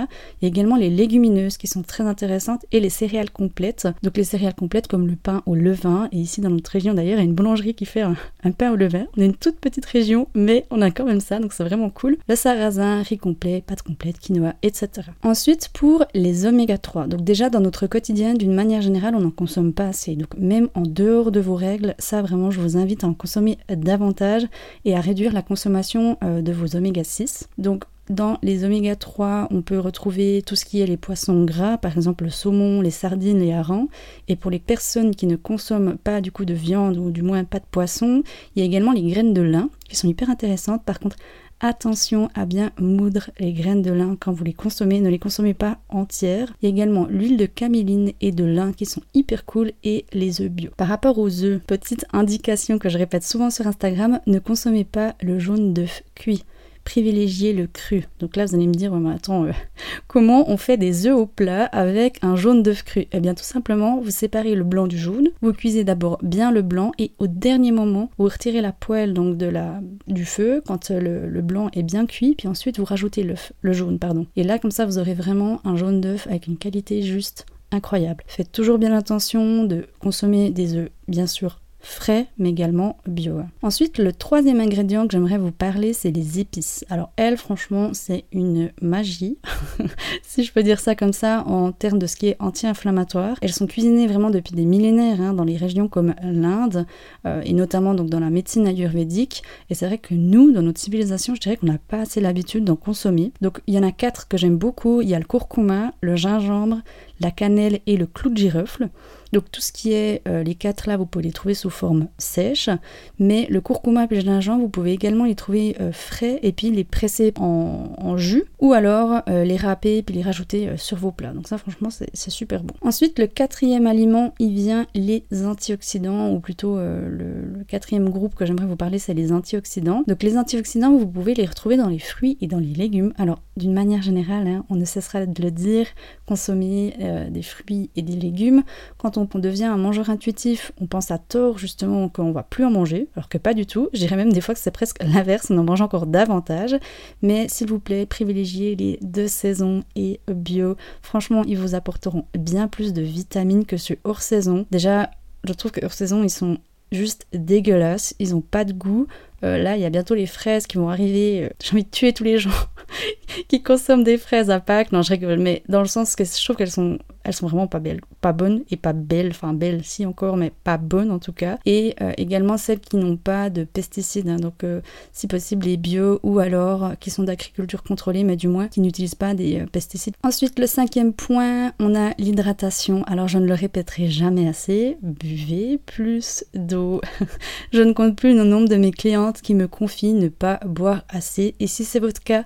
Il 0.41 0.45
y 0.45 0.47
a 0.47 0.49
également 0.49 0.77
les 0.77 0.91
légumineuses 0.91 1.57
qui 1.57 1.67
sont 1.67 1.83
très 1.83 2.05
intéressantes 2.05 2.65
et 2.73 2.81
les 2.81 2.91
céréales 2.91 3.31
complètes, 3.31 3.89
donc 4.03 4.17
les 4.17 4.25
céréales 4.25 4.55
complètes 4.55 4.89
comme 4.89 5.07
le 5.07 5.17
pain 5.17 5.43
au 5.47 5.55
levain, 5.55 6.09
et 6.13 6.19
ici 6.19 6.41
dans 6.41 6.51
notre 6.51 6.71
région 6.71 6.95
d'ailleurs 6.95 7.19
il 7.19 7.23
y 7.23 7.23
a 7.23 7.25
une 7.25 7.35
boulangerie 7.35 7.75
qui 7.75 7.87
fait 7.87 8.03
un, 8.03 8.17
pain 8.57 8.73
au 8.73 8.77
levain. 8.77 9.07
On 9.17 9.23
est 9.23 9.27
une 9.27 9.35
toute 9.35 9.59
petite 9.61 9.87
région, 9.87 10.29
mais 10.35 10.67
on 10.71 10.81
a 10.81 10.91
quand 10.91 11.05
même 11.05 11.21
ça, 11.21 11.39
donc 11.39 11.53
c'est 11.53 11.65
vraiment 11.65 11.91
cool. 11.91 12.17
Le 12.29 12.37
sarrasin, 12.37 13.03
riz 13.03 13.19
complet, 13.19 13.63
pâte 13.67 13.83
complète, 13.83 14.19
quinoa, 14.19 14.55
etc. 14.63 14.89
Ensuite 15.23 15.71
pour 15.73 16.05
les 16.15 16.47
oméga 16.47 16.79
3, 16.79 17.07
donc 17.07 17.23
déjà 17.25 17.51
dans 17.51 17.61
notre 17.61 17.87
quotidien 17.87 18.35
d'une 18.35 18.55
manière 18.55 18.83
générale 18.83 19.15
on 19.15 19.21
n'en 19.21 19.31
consomme 19.31 19.73
pas 19.73 19.89
assez, 19.89 20.17
donc 20.17 20.37
même 20.39 20.69
en 20.75 20.83
dehors 20.83 21.31
de 21.31 21.41
vos 21.41 21.57
règles, 21.57 21.95
ça 21.99 22.23
vraiment 22.23 22.51
je 22.51 22.61
vous 22.61 22.77
invite 22.77 23.05
à 23.05 23.07
en 23.07 23.15
consommer 23.15 23.34
davantage 23.69 24.47
et 24.85 24.97
à 24.97 25.01
réduire 25.01 25.33
la 25.33 25.43
consommation 25.43 26.19
euh, 26.23 26.43
de 26.43 26.53
vos 26.53 26.77
oméga 26.77 27.05
6. 27.05 27.49
Donc 27.59 27.85
dans 28.11 28.37
les 28.43 28.65
oméga 28.65 28.97
3, 28.97 29.49
on 29.51 29.63
peut 29.63 29.79
retrouver 29.79 30.43
tout 30.45 30.57
ce 30.57 30.67
qui 30.67 30.83
est 30.83 30.87
les 30.87 30.99
poissons 30.99 31.43
gras, 31.45 31.79
par 31.79 31.97
exemple 31.97 32.25
le 32.25 32.31
saumon, 32.31 32.83
les 32.83 32.91
sardines, 32.91 33.39
les 33.39 33.53
harengs. 33.53 33.89
Et 34.29 34.37
pour 34.37 34.51
les 34.51 34.59
personnes 34.59 35.15
qui 35.15 35.27
ne 35.27 35.37
consomment 35.37 35.97
pas 35.97 36.21
du 36.21 36.31
coup 36.31 36.45
de 36.45 36.53
viande 36.53 36.99
ou 36.99 37.11
du 37.11 37.23
moins 37.23 37.45
pas 37.45 37.61
de 37.61 37.65
poisson, 37.71 38.23
il 38.55 38.61
y 38.61 38.63
a 38.63 38.67
également 38.67 38.93
les 38.93 39.03
graines 39.03 39.33
de 39.33 39.41
lin 39.41 39.71
qui 39.89 39.97
sont 39.97 40.09
hyper 40.09 40.29
intéressantes. 40.29 40.85
Par 40.85 41.01
contre, 41.01 41.17
Attention 41.61 42.29
à 42.35 42.47
bien 42.47 42.73
moudre 42.79 43.31
les 43.39 43.53
graines 43.53 43.83
de 43.83 43.93
lin 43.93 44.17
quand 44.19 44.33
vous 44.33 44.45
les 44.45 44.53
consommez, 44.53 45.01
ne 45.01 45.09
les 45.09 45.19
consommez 45.19 45.55
pas 45.55 45.79
entières. 45.89 46.53
Il 46.61 46.67
y 46.67 46.73
a 46.73 46.75
également 46.75 47.07
l'huile 47.07 47.37
de 47.37 47.47
caméline 47.47 48.13
et 48.21 48.33
de 48.33 48.45
lin 48.45 48.73
qui 48.73 48.87
sont 48.87 49.03
hyper 49.15 49.45
cool 49.45 49.73
et 49.83 50.05
les 50.13 50.43
œufs 50.43 50.51
bio. 50.51 50.71
Par 50.77 50.89
rapport 50.89 51.19
aux 51.19 51.43
œufs, 51.43 51.61
petite 51.61 52.07
indication 52.13 52.79
que 52.79 52.89
je 52.89 52.99
répète 52.99 53.25
souvent 53.25 53.51
sur 53.51 53.67
Instagram, 53.67 54.21
ne 54.27 54.39
consommez 54.39 54.85
pas 54.85 55.15
le 55.23 55.39
jaune 55.39 55.73
d'œuf 55.73 56.03
cuit 56.15 56.45
privilégier 56.85 57.53
le 57.53 57.67
cru. 57.67 58.05
Donc 58.21 58.37
là, 58.37 58.47
vous 58.47 58.55
allez 58.55 58.67
me 58.67 58.75
dire, 58.75 58.95
mais 58.95 59.15
attends, 59.15 59.45
euh, 59.45 59.53
comment 60.07 60.51
on 60.51 60.57
fait 60.57 60.77
des 60.77 61.07
œufs 61.07 61.17
au 61.17 61.27
plat 61.27 61.65
avec 61.67 62.19
un 62.23 62.37
jaune 62.37 62.63
d'œuf 62.63 62.83
cru? 62.83 63.07
Eh 63.13 63.21
bien, 63.21 63.35
tout 63.35 63.45
simplement, 63.45 64.01
vous 64.01 64.11
séparez 64.11 64.55
le 64.55 64.65
blanc 64.65 64.87
du 64.87 64.99
jaune, 64.99 65.29
vous 65.43 65.53
cuisez 65.53 65.85
d'abord 65.85 66.19
bien 66.23 66.53
le 66.53 66.63
blanc 66.63 66.93
et 66.99 67.13
au 67.19 67.27
dernier 67.27 67.73
moment, 67.73 68.11
vous 68.19 68.25
retirez 68.27 68.61
la 68.61 68.73
poêle 68.73 69.15
donc 69.15 69.37
de 69.37 69.47
la, 69.47 69.81
du 70.07 70.25
feu 70.25 70.63
quand 70.67 70.91
euh, 70.91 71.27
le, 71.29 71.43
blanc 71.43 71.69
est 71.73 71.83
bien 71.83 72.07
cuit, 72.07 72.35
puis 72.37 72.49
ensuite 72.49 72.79
vous 72.79 72.85
rajoutez 72.85 73.23
le, 73.23 73.35
le 73.61 73.73
jaune, 73.73 73.99
pardon. 73.99 74.27
Et 74.37 74.45
là, 74.45 74.59
comme 74.59 74.71
ça, 74.71 74.87
vous 74.87 74.99
aurez 74.99 75.15
vraiment 75.15 75.61
un 75.65 75.77
jaune 75.77 76.01
d'œuf 76.01 76.27
avec 76.27 76.47
une 76.47 76.57
qualité 76.57 77.03
juste 77.03 77.47
incroyable. 77.71 78.25
Faites 78.27 78.53
toujours 78.53 78.79
bien 78.79 78.93
attention 78.93 79.65
de 79.65 79.87
consommer 79.99 80.51
des 80.51 80.77
œufs, 80.77 80.91
bien 81.09 81.27
sûr, 81.27 81.61
frais 81.85 82.27
mais 82.39 82.51
également 82.51 82.97
bio. 83.07 83.41
Ensuite, 83.63 83.99
le 83.99 84.13
troisième 84.13 84.61
ingrédient 84.61 85.07
que 85.07 85.13
j'aimerais 85.13 85.39
vous 85.39 85.53
parler, 85.53 85.93
c'est 85.93 86.11
les 86.11 86.41
épices. 86.41 86.85
Alors 86.91 87.11
elles, 87.17 87.37
franchement, 87.37 87.91
c'est 87.93 88.25
une 88.33 88.71
magie, 88.81 89.39
si 90.23 90.45
je 90.45 90.53
peux 90.53 90.63
dire 90.63 90.81
ça 90.81 90.95
comme 90.95 91.13
ça, 91.13 91.45
en 91.47 91.73
termes 91.73 91.99
de 91.99 92.07
ce 92.07 92.17
qui 92.17 92.29
est 92.29 92.37
anti-inflammatoire. 92.41 93.37
Elles 93.43 93.53
sont 93.53 93.67
cuisinées 93.67 94.07
vraiment 94.07 94.31
depuis 94.31 94.55
des 94.55 94.65
millénaires 94.65 95.21
hein, 95.21 95.35
dans 95.35 95.45
les 95.45 95.57
régions 95.57 95.89
comme 95.89 96.15
l'Inde 96.23 96.87
euh, 97.27 97.43
et 97.45 97.53
notamment 97.53 97.95
donc 97.95 98.09
dans 98.09 98.21
la 98.21 98.31
médecine 98.31 98.67
ayurvédique. 98.67 99.43
Et 99.71 99.75
c'est 99.75 99.87
vrai 99.87 99.99
que 99.99 100.15
nous, 100.15 100.53
dans 100.53 100.63
notre 100.63 100.81
civilisation, 100.81 101.35
je 101.35 101.41
dirais 101.41 101.57
qu'on 101.57 101.67
n'a 101.67 101.79
pas 101.79 102.01
assez 102.01 102.21
l'habitude 102.21 102.65
d'en 102.65 102.77
consommer. 102.77 103.33
Donc 103.41 103.61
il 103.67 103.75
y 103.75 103.79
en 103.79 103.83
a 103.83 103.93
quatre 103.93 104.29
que 104.29 104.37
j'aime 104.37 104.57
beaucoup. 104.57 105.01
Il 105.01 105.09
y 105.09 105.15
a 105.15 105.19
le 105.19 105.25
curcuma, 105.25 105.93
le 106.01 106.17
gingembre, 106.17 106.81
la 107.21 107.31
cannelle 107.31 107.81
et 107.87 107.97
le 107.97 108.07
clou 108.07 108.31
de 108.31 108.37
girofle. 108.37 108.89
Donc 109.33 109.51
tout 109.51 109.61
ce 109.61 109.73
qui 109.73 109.93
est 109.93 110.23
euh, 110.29 110.45
les 110.45 110.55
quatre 110.55 110.87
là, 110.87 110.97
vous 110.97 111.07
pouvez 111.07 111.25
les 111.25 111.33
trouver 111.33 111.55
sous 111.55 111.71
forme 111.71 112.07
sèche, 112.19 112.71
mais 113.19 113.47
le 113.51 113.61
curcuma 113.61 114.07
et 114.09 114.15
le 114.15 114.21
gingembre, 114.21 114.63
vous 114.63 114.69
pouvez 114.69 114.93
également 114.93 115.25
les 115.25 115.35
trouver 115.35 115.77
euh, 115.81 115.91
frais 115.93 116.39
et 116.43 116.53
puis 116.53 116.71
les 116.71 116.85
presser 116.85 117.33
en, 117.39 118.17
jus, 118.17 118.45
ou 118.65 118.73
alors 118.73 119.21
euh, 119.29 119.45
les 119.45 119.57
râper 119.57 120.03
puis 120.03 120.15
les 120.15 120.23
rajouter 120.23 120.77
sur 120.77 120.97
vos 120.97 121.13
plats. 121.13 121.33
Donc 121.33 121.49
ça 121.49 121.59
franchement 121.59 121.91
c'est 121.91 122.31
super 122.31 122.63
bon. 122.63 122.75
Ensuite 122.81 123.19
le 123.19 123.27
quatrième 123.27 123.87
aliment, 123.87 124.35
il 124.39 124.55
vient 124.55 124.87
les 124.95 125.25
antioxydants, 125.45 126.31
ou 126.33 126.41
plutôt 126.41 126.77
le, 126.79 127.65
quatrième 127.69 128.09
groupe 128.09 128.35
que 128.35 128.47
j'aimerais 128.47 128.67
vous 128.67 128.77
parler, 128.77 128.99
c'est 128.99 129.15
les 129.15 129.33
antioxydants. 129.33 130.05
Donc 130.07 130.23
les 130.23 130.39
antioxydants, 130.39 130.97
vous 130.97 131.07
pouvez 131.07 131.35
les 131.35 131.45
retrouver 131.45 131.77
dans 131.77 131.89
les 131.89 131.99
fruits 131.99 132.39
et 132.41 132.47
dans 132.47 132.59
les 132.59 132.73
légumes. 132.73 133.13
Alors 133.19 133.41
d'une 133.57 133.73
manière 133.73 134.03
générale, 134.03 134.47
hein, 134.49 134.65
on 134.71 134.77
ne 134.77 134.85
cessera 134.85 135.27
de 135.27 135.43
le 135.43 135.51
dire, 135.51 135.87
consommer 136.27 136.95
des 137.31 137.43
fruits 137.43 137.91
et 137.97 138.03
des 138.03 138.17
légumes 138.17 138.63
quand 138.97 139.19
on 139.19 139.29
on 139.35 139.39
devient 139.39 139.65
un 139.65 139.77
mangeur 139.77 140.11
intuitif, 140.11 140.73
on 140.81 140.87
pense 140.87 141.11
à 141.11 141.19
tort 141.19 141.59
justement 141.59 142.09
qu'on 142.09 142.31
va 142.31 142.43
plus 142.45 142.65
en 142.65 142.71
manger, 142.71 143.09
alors 143.17 143.29
que 143.29 143.37
pas 143.37 143.53
du 143.53 143.67
tout. 143.67 143.89
Je 143.93 143.99
dirais 143.99 144.17
même 144.17 144.33
des 144.33 144.41
fois 144.41 144.55
que 144.55 144.61
c'est 144.61 144.71
presque 144.71 145.03
l'inverse, 145.03 145.51
on 145.51 145.59
en 145.59 145.65
mange 145.65 145.81
encore 145.81 146.07
davantage. 146.07 146.77
Mais 147.23 147.49
s'il 147.49 147.69
vous 147.69 147.81
plaît, 147.81 148.07
privilégiez 148.07 148.54
les 148.55 148.99
deux 149.03 149.29
saisons 149.29 149.83
et 149.97 150.21
bio. 150.29 150.77
Franchement, 151.03 151.43
ils 151.47 151.59
vous 151.59 151.75
apporteront 151.75 152.25
bien 152.39 152.69
plus 152.69 152.93
de 152.93 153.03
vitamines 153.03 153.67
que 153.67 153.77
ceux 153.77 153.99
hors 154.05 154.23
saison. 154.23 154.67
Déjà, 154.71 155.11
je 155.45 155.53
trouve 155.53 155.73
que 155.73 155.85
hors 155.85 155.93
saison, 155.93 156.23
ils 156.23 156.31
sont 156.31 156.59
juste 156.93 157.27
dégueulasses, 157.33 158.15
ils 158.19 158.35
ont 158.35 158.41
pas 158.41 158.65
de 158.65 158.73
goût. 158.73 159.07
Euh, 159.43 159.59
là, 159.59 159.77
il 159.77 159.83
y 159.83 159.85
a 159.85 159.91
bientôt 159.91 160.15
les 160.15 160.27
fraises 160.27 160.67
qui 160.67 160.79
vont 160.79 160.89
arriver. 160.89 161.45
Euh, 161.45 161.49
j'ai 161.63 161.73
envie 161.73 161.85
de 161.85 161.91
tuer 161.91 162.13
tous 162.13 162.25
les 162.25 162.39
gens 162.39 162.51
qui 163.49 163.63
consomment 163.63 164.05
des 164.05 164.17
fraises 164.17 164.51
à 164.51 164.61
Pâques. 164.61 164.93
Non, 164.93 165.03
je 165.03 165.11
rigole, 165.11 165.39
mais 165.39 165.63
dans 165.69 165.81
le 165.81 165.89
sens 165.89 166.17
que 166.17 166.25
je 166.25 166.45
trouve 166.45 166.57
qu'elles 166.57 166.71
sont 166.71 166.99
elles 167.25 167.33
sont 167.35 167.47
vraiment 167.47 167.67
pas 167.67 167.81
belles, 167.81 168.01
pas 168.21 168.33
bonnes 168.33 168.63
et 168.71 168.77
pas 168.77 168.93
belles, 168.93 169.31
enfin 169.31 169.53
belles 169.53 169.85
si 169.85 170.07
encore, 170.07 170.37
mais 170.37 170.53
pas 170.63 170.77
bonnes 170.77 171.11
en 171.11 171.19
tout 171.19 171.33
cas. 171.33 171.59
Et 171.67 171.95
euh, 172.01 172.13
également 172.17 172.59
celles 172.59 172.81
qui 172.81 172.97
n'ont 172.97 173.17
pas 173.17 173.51
de 173.51 173.65
pesticides, 173.65 174.29
hein. 174.29 174.37
donc 174.37 174.65
euh, 174.65 174.81
si 175.13 175.27
possible 175.27 175.67
les 175.67 175.77
bio 175.77 176.21
ou 176.23 176.39
alors 176.39 176.93
qui 177.01 177.11
sont 177.11 177.23
d'agriculture 177.23 177.83
contrôlée, 177.83 178.25
mais 178.25 178.37
du 178.37 178.49
moins 178.49 178.69
qui 178.69 178.81
n'utilisent 178.81 179.15
pas 179.15 179.35
des 179.35 179.61
euh, 179.61 179.67
pesticides. 179.67 180.15
Ensuite, 180.23 180.59
le 180.59 180.67
cinquième 180.67 181.13
point, 181.13 181.73
on 181.81 181.95
a 181.95 182.13
l'hydratation. 182.19 183.03
Alors 183.05 183.29
je 183.29 183.39
ne 183.39 183.47
le 183.47 183.55
répéterai 183.55 184.09
jamais 184.09 184.47
assez, 184.47 184.99
buvez 185.03 185.79
plus 185.85 186.45
d'eau. 186.55 187.01
je 187.73 187.81
ne 187.81 187.93
compte 187.93 188.17
plus 188.17 188.35
le 188.35 188.45
nombre 188.45 188.69
de 188.69 188.77
mes 188.77 188.91
clientes 188.91 189.41
qui 189.41 189.55
me 189.55 189.67
confient 189.67 190.15
ne 190.15 190.29
pas 190.29 190.61
boire 190.67 191.05
assez. 191.09 191.55
Et 191.61 191.67
si 191.67 191.85
c'est 191.85 192.01
votre 192.01 192.23
cas, 192.23 192.45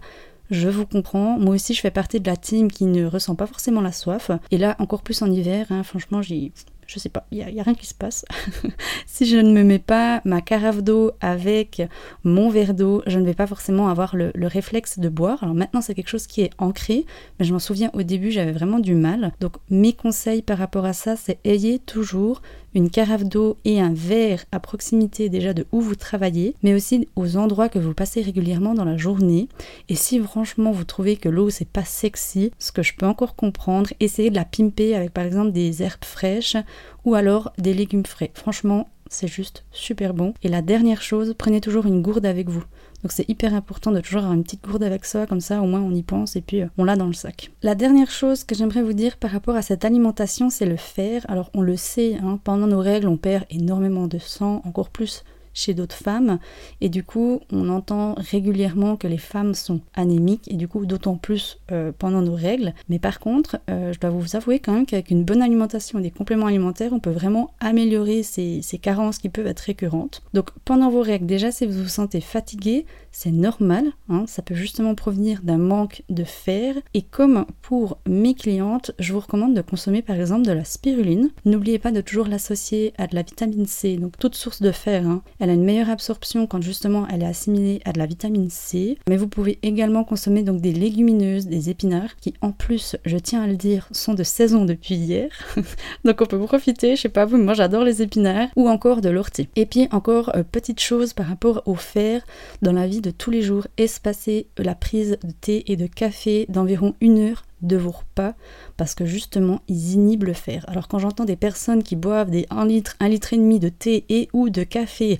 je 0.50 0.68
vous 0.68 0.86
comprends. 0.86 1.38
Moi 1.38 1.54
aussi, 1.54 1.74
je 1.74 1.80
fais 1.80 1.90
partie 1.90 2.20
de 2.20 2.26
la 2.28 2.36
team 2.36 2.70
qui 2.70 2.84
ne 2.84 3.06
ressent 3.06 3.34
pas 3.34 3.46
forcément 3.46 3.80
la 3.80 3.92
soif. 3.92 4.30
Et 4.50 4.58
là, 4.58 4.76
encore 4.78 5.02
plus 5.02 5.20
en 5.22 5.30
hiver, 5.30 5.66
hein, 5.70 5.82
franchement, 5.82 6.22
j'ai 6.22 6.52
je 6.88 6.98
sais 6.98 7.10
pas, 7.10 7.26
il 7.30 7.44
n'y 7.46 7.60
a, 7.60 7.62
rien 7.62 7.74
qui 7.74 7.86
se 7.86 7.94
passe. 7.94 8.24
si 9.06 9.26
je 9.26 9.36
ne 9.36 9.52
me 9.52 9.62
mets 9.62 9.78
pas 9.78 10.22
ma 10.24 10.40
carafe 10.40 10.82
d'eau 10.82 11.12
avec 11.20 11.82
mon 12.24 12.48
verre 12.48 12.72
d'eau, 12.72 13.02
je 13.06 13.18
ne 13.18 13.26
vais 13.26 13.34
pas 13.34 13.46
forcément 13.46 13.88
avoir 13.88 14.16
le, 14.16 14.32
le 14.34 14.46
réflexe 14.46 14.98
de 14.98 15.10
boire. 15.10 15.42
Alors 15.42 15.54
maintenant, 15.54 15.82
c'est 15.82 15.94
quelque 15.94 16.08
chose 16.08 16.26
qui 16.26 16.40
est 16.40 16.50
ancré, 16.56 17.04
mais 17.38 17.44
je 17.44 17.52
m'en 17.52 17.58
souviens 17.58 17.90
au 17.92 18.02
début, 18.02 18.30
j'avais 18.30 18.52
vraiment 18.52 18.78
du 18.78 18.94
mal. 18.94 19.32
Donc 19.38 19.56
mes 19.68 19.92
conseils 19.92 20.40
par 20.40 20.56
rapport 20.56 20.86
à 20.86 20.94
ça, 20.94 21.14
c'est 21.14 21.38
ayez 21.44 21.78
toujours 21.78 22.40
une 22.74 22.90
carafe 22.90 23.24
d'eau 23.24 23.56
et 23.64 23.80
un 23.80 23.92
verre 23.92 24.44
à 24.52 24.60
proximité 24.60 25.28
déjà 25.28 25.54
de 25.54 25.66
où 25.72 25.80
vous 25.80 25.96
travaillez, 25.96 26.54
mais 26.62 26.74
aussi 26.74 27.08
aux 27.16 27.36
endroits 27.36 27.68
que 27.68 27.78
vous 27.78 27.94
passez 27.94 28.22
régulièrement 28.22 28.74
dans 28.74 28.84
la 28.84 28.96
journée. 28.96 29.48
Et 29.88 29.94
si 29.94 30.20
franchement 30.20 30.72
vous 30.72 30.84
trouvez 30.84 31.16
que 31.16 31.28
l'eau 31.28 31.50
c'est 31.50 31.68
pas 31.68 31.84
sexy, 31.84 32.52
ce 32.58 32.72
que 32.72 32.82
je 32.82 32.94
peux 32.94 33.06
encore 33.06 33.34
comprendre, 33.34 33.90
essayez 34.00 34.30
de 34.30 34.36
la 34.36 34.44
pimper 34.44 34.94
avec 34.94 35.12
par 35.12 35.24
exemple 35.24 35.52
des 35.52 35.82
herbes 35.82 36.04
fraîches 36.04 36.56
ou 37.04 37.14
alors 37.14 37.52
des 37.58 37.74
légumes 37.74 38.06
frais. 38.06 38.30
Franchement, 38.34 38.88
c'est 39.08 39.28
juste 39.28 39.64
super 39.72 40.14
bon. 40.14 40.34
Et 40.42 40.48
la 40.48 40.62
dernière 40.62 41.02
chose, 41.02 41.34
prenez 41.36 41.60
toujours 41.60 41.86
une 41.86 42.02
gourde 42.02 42.26
avec 42.26 42.48
vous. 42.48 42.64
Donc 43.02 43.12
c'est 43.12 43.28
hyper 43.28 43.54
important 43.54 43.92
de 43.92 44.00
toujours 44.00 44.20
avoir 44.20 44.34
une 44.34 44.42
petite 44.42 44.64
gourde 44.64 44.82
avec 44.82 45.04
soi, 45.04 45.26
comme 45.26 45.40
ça 45.40 45.62
au 45.62 45.66
moins 45.66 45.80
on 45.80 45.94
y 45.94 46.02
pense 46.02 46.34
et 46.36 46.40
puis 46.40 46.62
euh, 46.62 46.66
on 46.78 46.84
l'a 46.84 46.96
dans 46.96 47.06
le 47.06 47.12
sac. 47.12 47.50
La 47.62 47.74
dernière 47.74 48.10
chose 48.10 48.44
que 48.44 48.54
j'aimerais 48.54 48.82
vous 48.82 48.92
dire 48.92 49.16
par 49.16 49.30
rapport 49.30 49.56
à 49.56 49.62
cette 49.62 49.84
alimentation, 49.84 50.50
c'est 50.50 50.66
le 50.66 50.76
fer. 50.76 51.24
Alors 51.28 51.50
on 51.54 51.60
le 51.60 51.76
sait, 51.76 52.16
hein, 52.16 52.40
pendant 52.42 52.66
nos 52.66 52.80
règles, 52.80 53.08
on 53.08 53.16
perd 53.16 53.44
énormément 53.50 54.08
de 54.08 54.18
sang, 54.18 54.62
encore 54.64 54.90
plus 54.90 55.24
chez 55.58 55.74
d'autres 55.74 55.96
femmes. 55.96 56.38
Et 56.80 56.88
du 56.88 57.02
coup, 57.02 57.40
on 57.52 57.68
entend 57.68 58.14
régulièrement 58.16 58.96
que 58.96 59.06
les 59.06 59.18
femmes 59.18 59.54
sont 59.54 59.80
anémiques, 59.94 60.50
et 60.50 60.56
du 60.56 60.68
coup, 60.68 60.86
d'autant 60.86 61.16
plus 61.16 61.58
euh, 61.72 61.92
pendant 61.98 62.22
nos 62.22 62.34
règles. 62.34 62.74
Mais 62.88 62.98
par 62.98 63.18
contre, 63.18 63.58
euh, 63.68 63.92
je 63.92 63.98
dois 63.98 64.10
vous 64.10 64.36
avouer 64.36 64.60
quand 64.60 64.72
même 64.72 64.86
qu'avec 64.86 65.10
une 65.10 65.24
bonne 65.24 65.42
alimentation 65.42 65.98
et 65.98 66.02
des 66.02 66.10
compléments 66.10 66.46
alimentaires, 66.46 66.92
on 66.92 67.00
peut 67.00 67.10
vraiment 67.10 67.54
améliorer 67.60 68.22
ces, 68.22 68.62
carences 68.80 69.18
qui 69.18 69.28
peuvent 69.28 69.46
être 69.46 69.60
récurrentes. 69.60 70.22
Donc 70.34 70.50
pendant 70.64 70.90
vos 70.90 71.02
règles, 71.02 71.26
déjà, 71.26 71.50
si 71.50 71.66
vous 71.66 71.82
vous 71.82 71.88
sentez 71.88 72.20
fatigué, 72.20 72.86
c'est 73.10 73.32
normal. 73.32 73.86
Hein, 74.08 74.24
ça 74.26 74.42
peut 74.42 74.54
justement 74.54 74.94
provenir 74.94 75.40
d'un 75.42 75.58
manque 75.58 76.02
de 76.08 76.22
fer. 76.22 76.76
Et 76.94 77.02
comme 77.02 77.46
pour 77.62 77.98
mes 78.06 78.34
clientes, 78.34 78.92
je 79.00 79.12
vous 79.12 79.20
recommande 79.20 79.54
de 79.54 79.62
consommer 79.62 80.02
par 80.02 80.16
exemple 80.16 80.46
de 80.46 80.52
la 80.52 80.64
spiruline. 80.64 81.30
N'oubliez 81.44 81.80
pas 81.80 81.90
de 81.90 82.00
toujours 82.00 82.28
l'associer 82.28 82.92
à 82.98 83.08
de 83.08 83.16
la 83.16 83.22
vitamine 83.22 83.66
C, 83.66 83.96
donc 83.96 84.16
toute 84.18 84.36
source 84.36 84.62
de 84.62 84.70
fer. 84.70 85.06
Hein. 85.06 85.22
A 85.48 85.52
une 85.52 85.64
meilleure 85.64 85.90
absorption 85.90 86.46
quand 86.46 86.62
justement 86.62 87.06
elle 87.08 87.22
est 87.22 87.26
assimilée 87.26 87.80
à 87.84 87.92
de 87.92 87.98
la 87.98 88.06
vitamine 88.06 88.50
C. 88.50 88.98
Mais 89.08 89.16
vous 89.16 89.28
pouvez 89.28 89.58
également 89.62 90.04
consommer 90.04 90.42
donc 90.42 90.60
des 90.60 90.72
légumineuses, 90.72 91.46
des 91.46 91.70
épinards, 91.70 92.16
qui 92.20 92.34
en 92.40 92.52
plus, 92.52 92.96
je 93.04 93.16
tiens 93.16 93.42
à 93.42 93.46
le 93.46 93.56
dire, 93.56 93.88
sont 93.92 94.14
de 94.14 94.22
saison 94.22 94.64
depuis 94.64 94.94
hier. 94.94 95.30
donc 96.04 96.20
on 96.20 96.26
peut 96.26 96.38
profiter, 96.38 96.96
je 96.96 97.02
sais 97.02 97.08
pas 97.08 97.24
vous, 97.24 97.36
mais 97.36 97.44
moi 97.44 97.54
j'adore 97.54 97.84
les 97.84 98.02
épinards, 98.02 98.48
ou 98.56 98.68
encore 98.68 99.00
de 99.00 99.08
l'ortie. 99.08 99.48
Et 99.56 99.66
puis 99.66 99.88
encore, 99.90 100.34
euh, 100.36 100.42
petite 100.42 100.80
chose 100.80 101.12
par 101.12 101.26
rapport 101.26 101.62
au 101.66 101.74
fer 101.74 102.22
dans 102.62 102.72
la 102.72 102.86
vie 102.86 103.00
de 103.00 103.10
tous 103.10 103.30
les 103.30 103.42
jours, 103.42 103.66
espacer 103.76 104.46
la 104.56 104.74
prise 104.74 105.18
de 105.22 105.32
thé 105.32 105.64
et 105.70 105.76
de 105.76 105.86
café 105.86 106.46
d'environ 106.48 106.94
une 107.00 107.18
heure 107.18 107.44
de 107.62 107.76
vos 107.76 107.90
repas 107.90 108.34
parce 108.76 108.94
que 108.94 109.04
justement 109.04 109.60
ils 109.68 109.94
inhibent 109.94 110.24
le 110.24 110.32
fer. 110.32 110.64
Alors 110.68 110.88
quand 110.88 110.98
j'entends 110.98 111.24
des 111.24 111.36
personnes 111.36 111.82
qui 111.82 111.96
boivent 111.96 112.30
des 112.30 112.46
1 112.50 112.66
litre, 112.66 112.96
1 113.00 113.08
litre 113.08 113.32
et 113.32 113.36
demi 113.36 113.58
de 113.58 113.68
thé 113.68 114.04
et 114.08 114.28
ou 114.32 114.50
de 114.50 114.62
café 114.62 115.18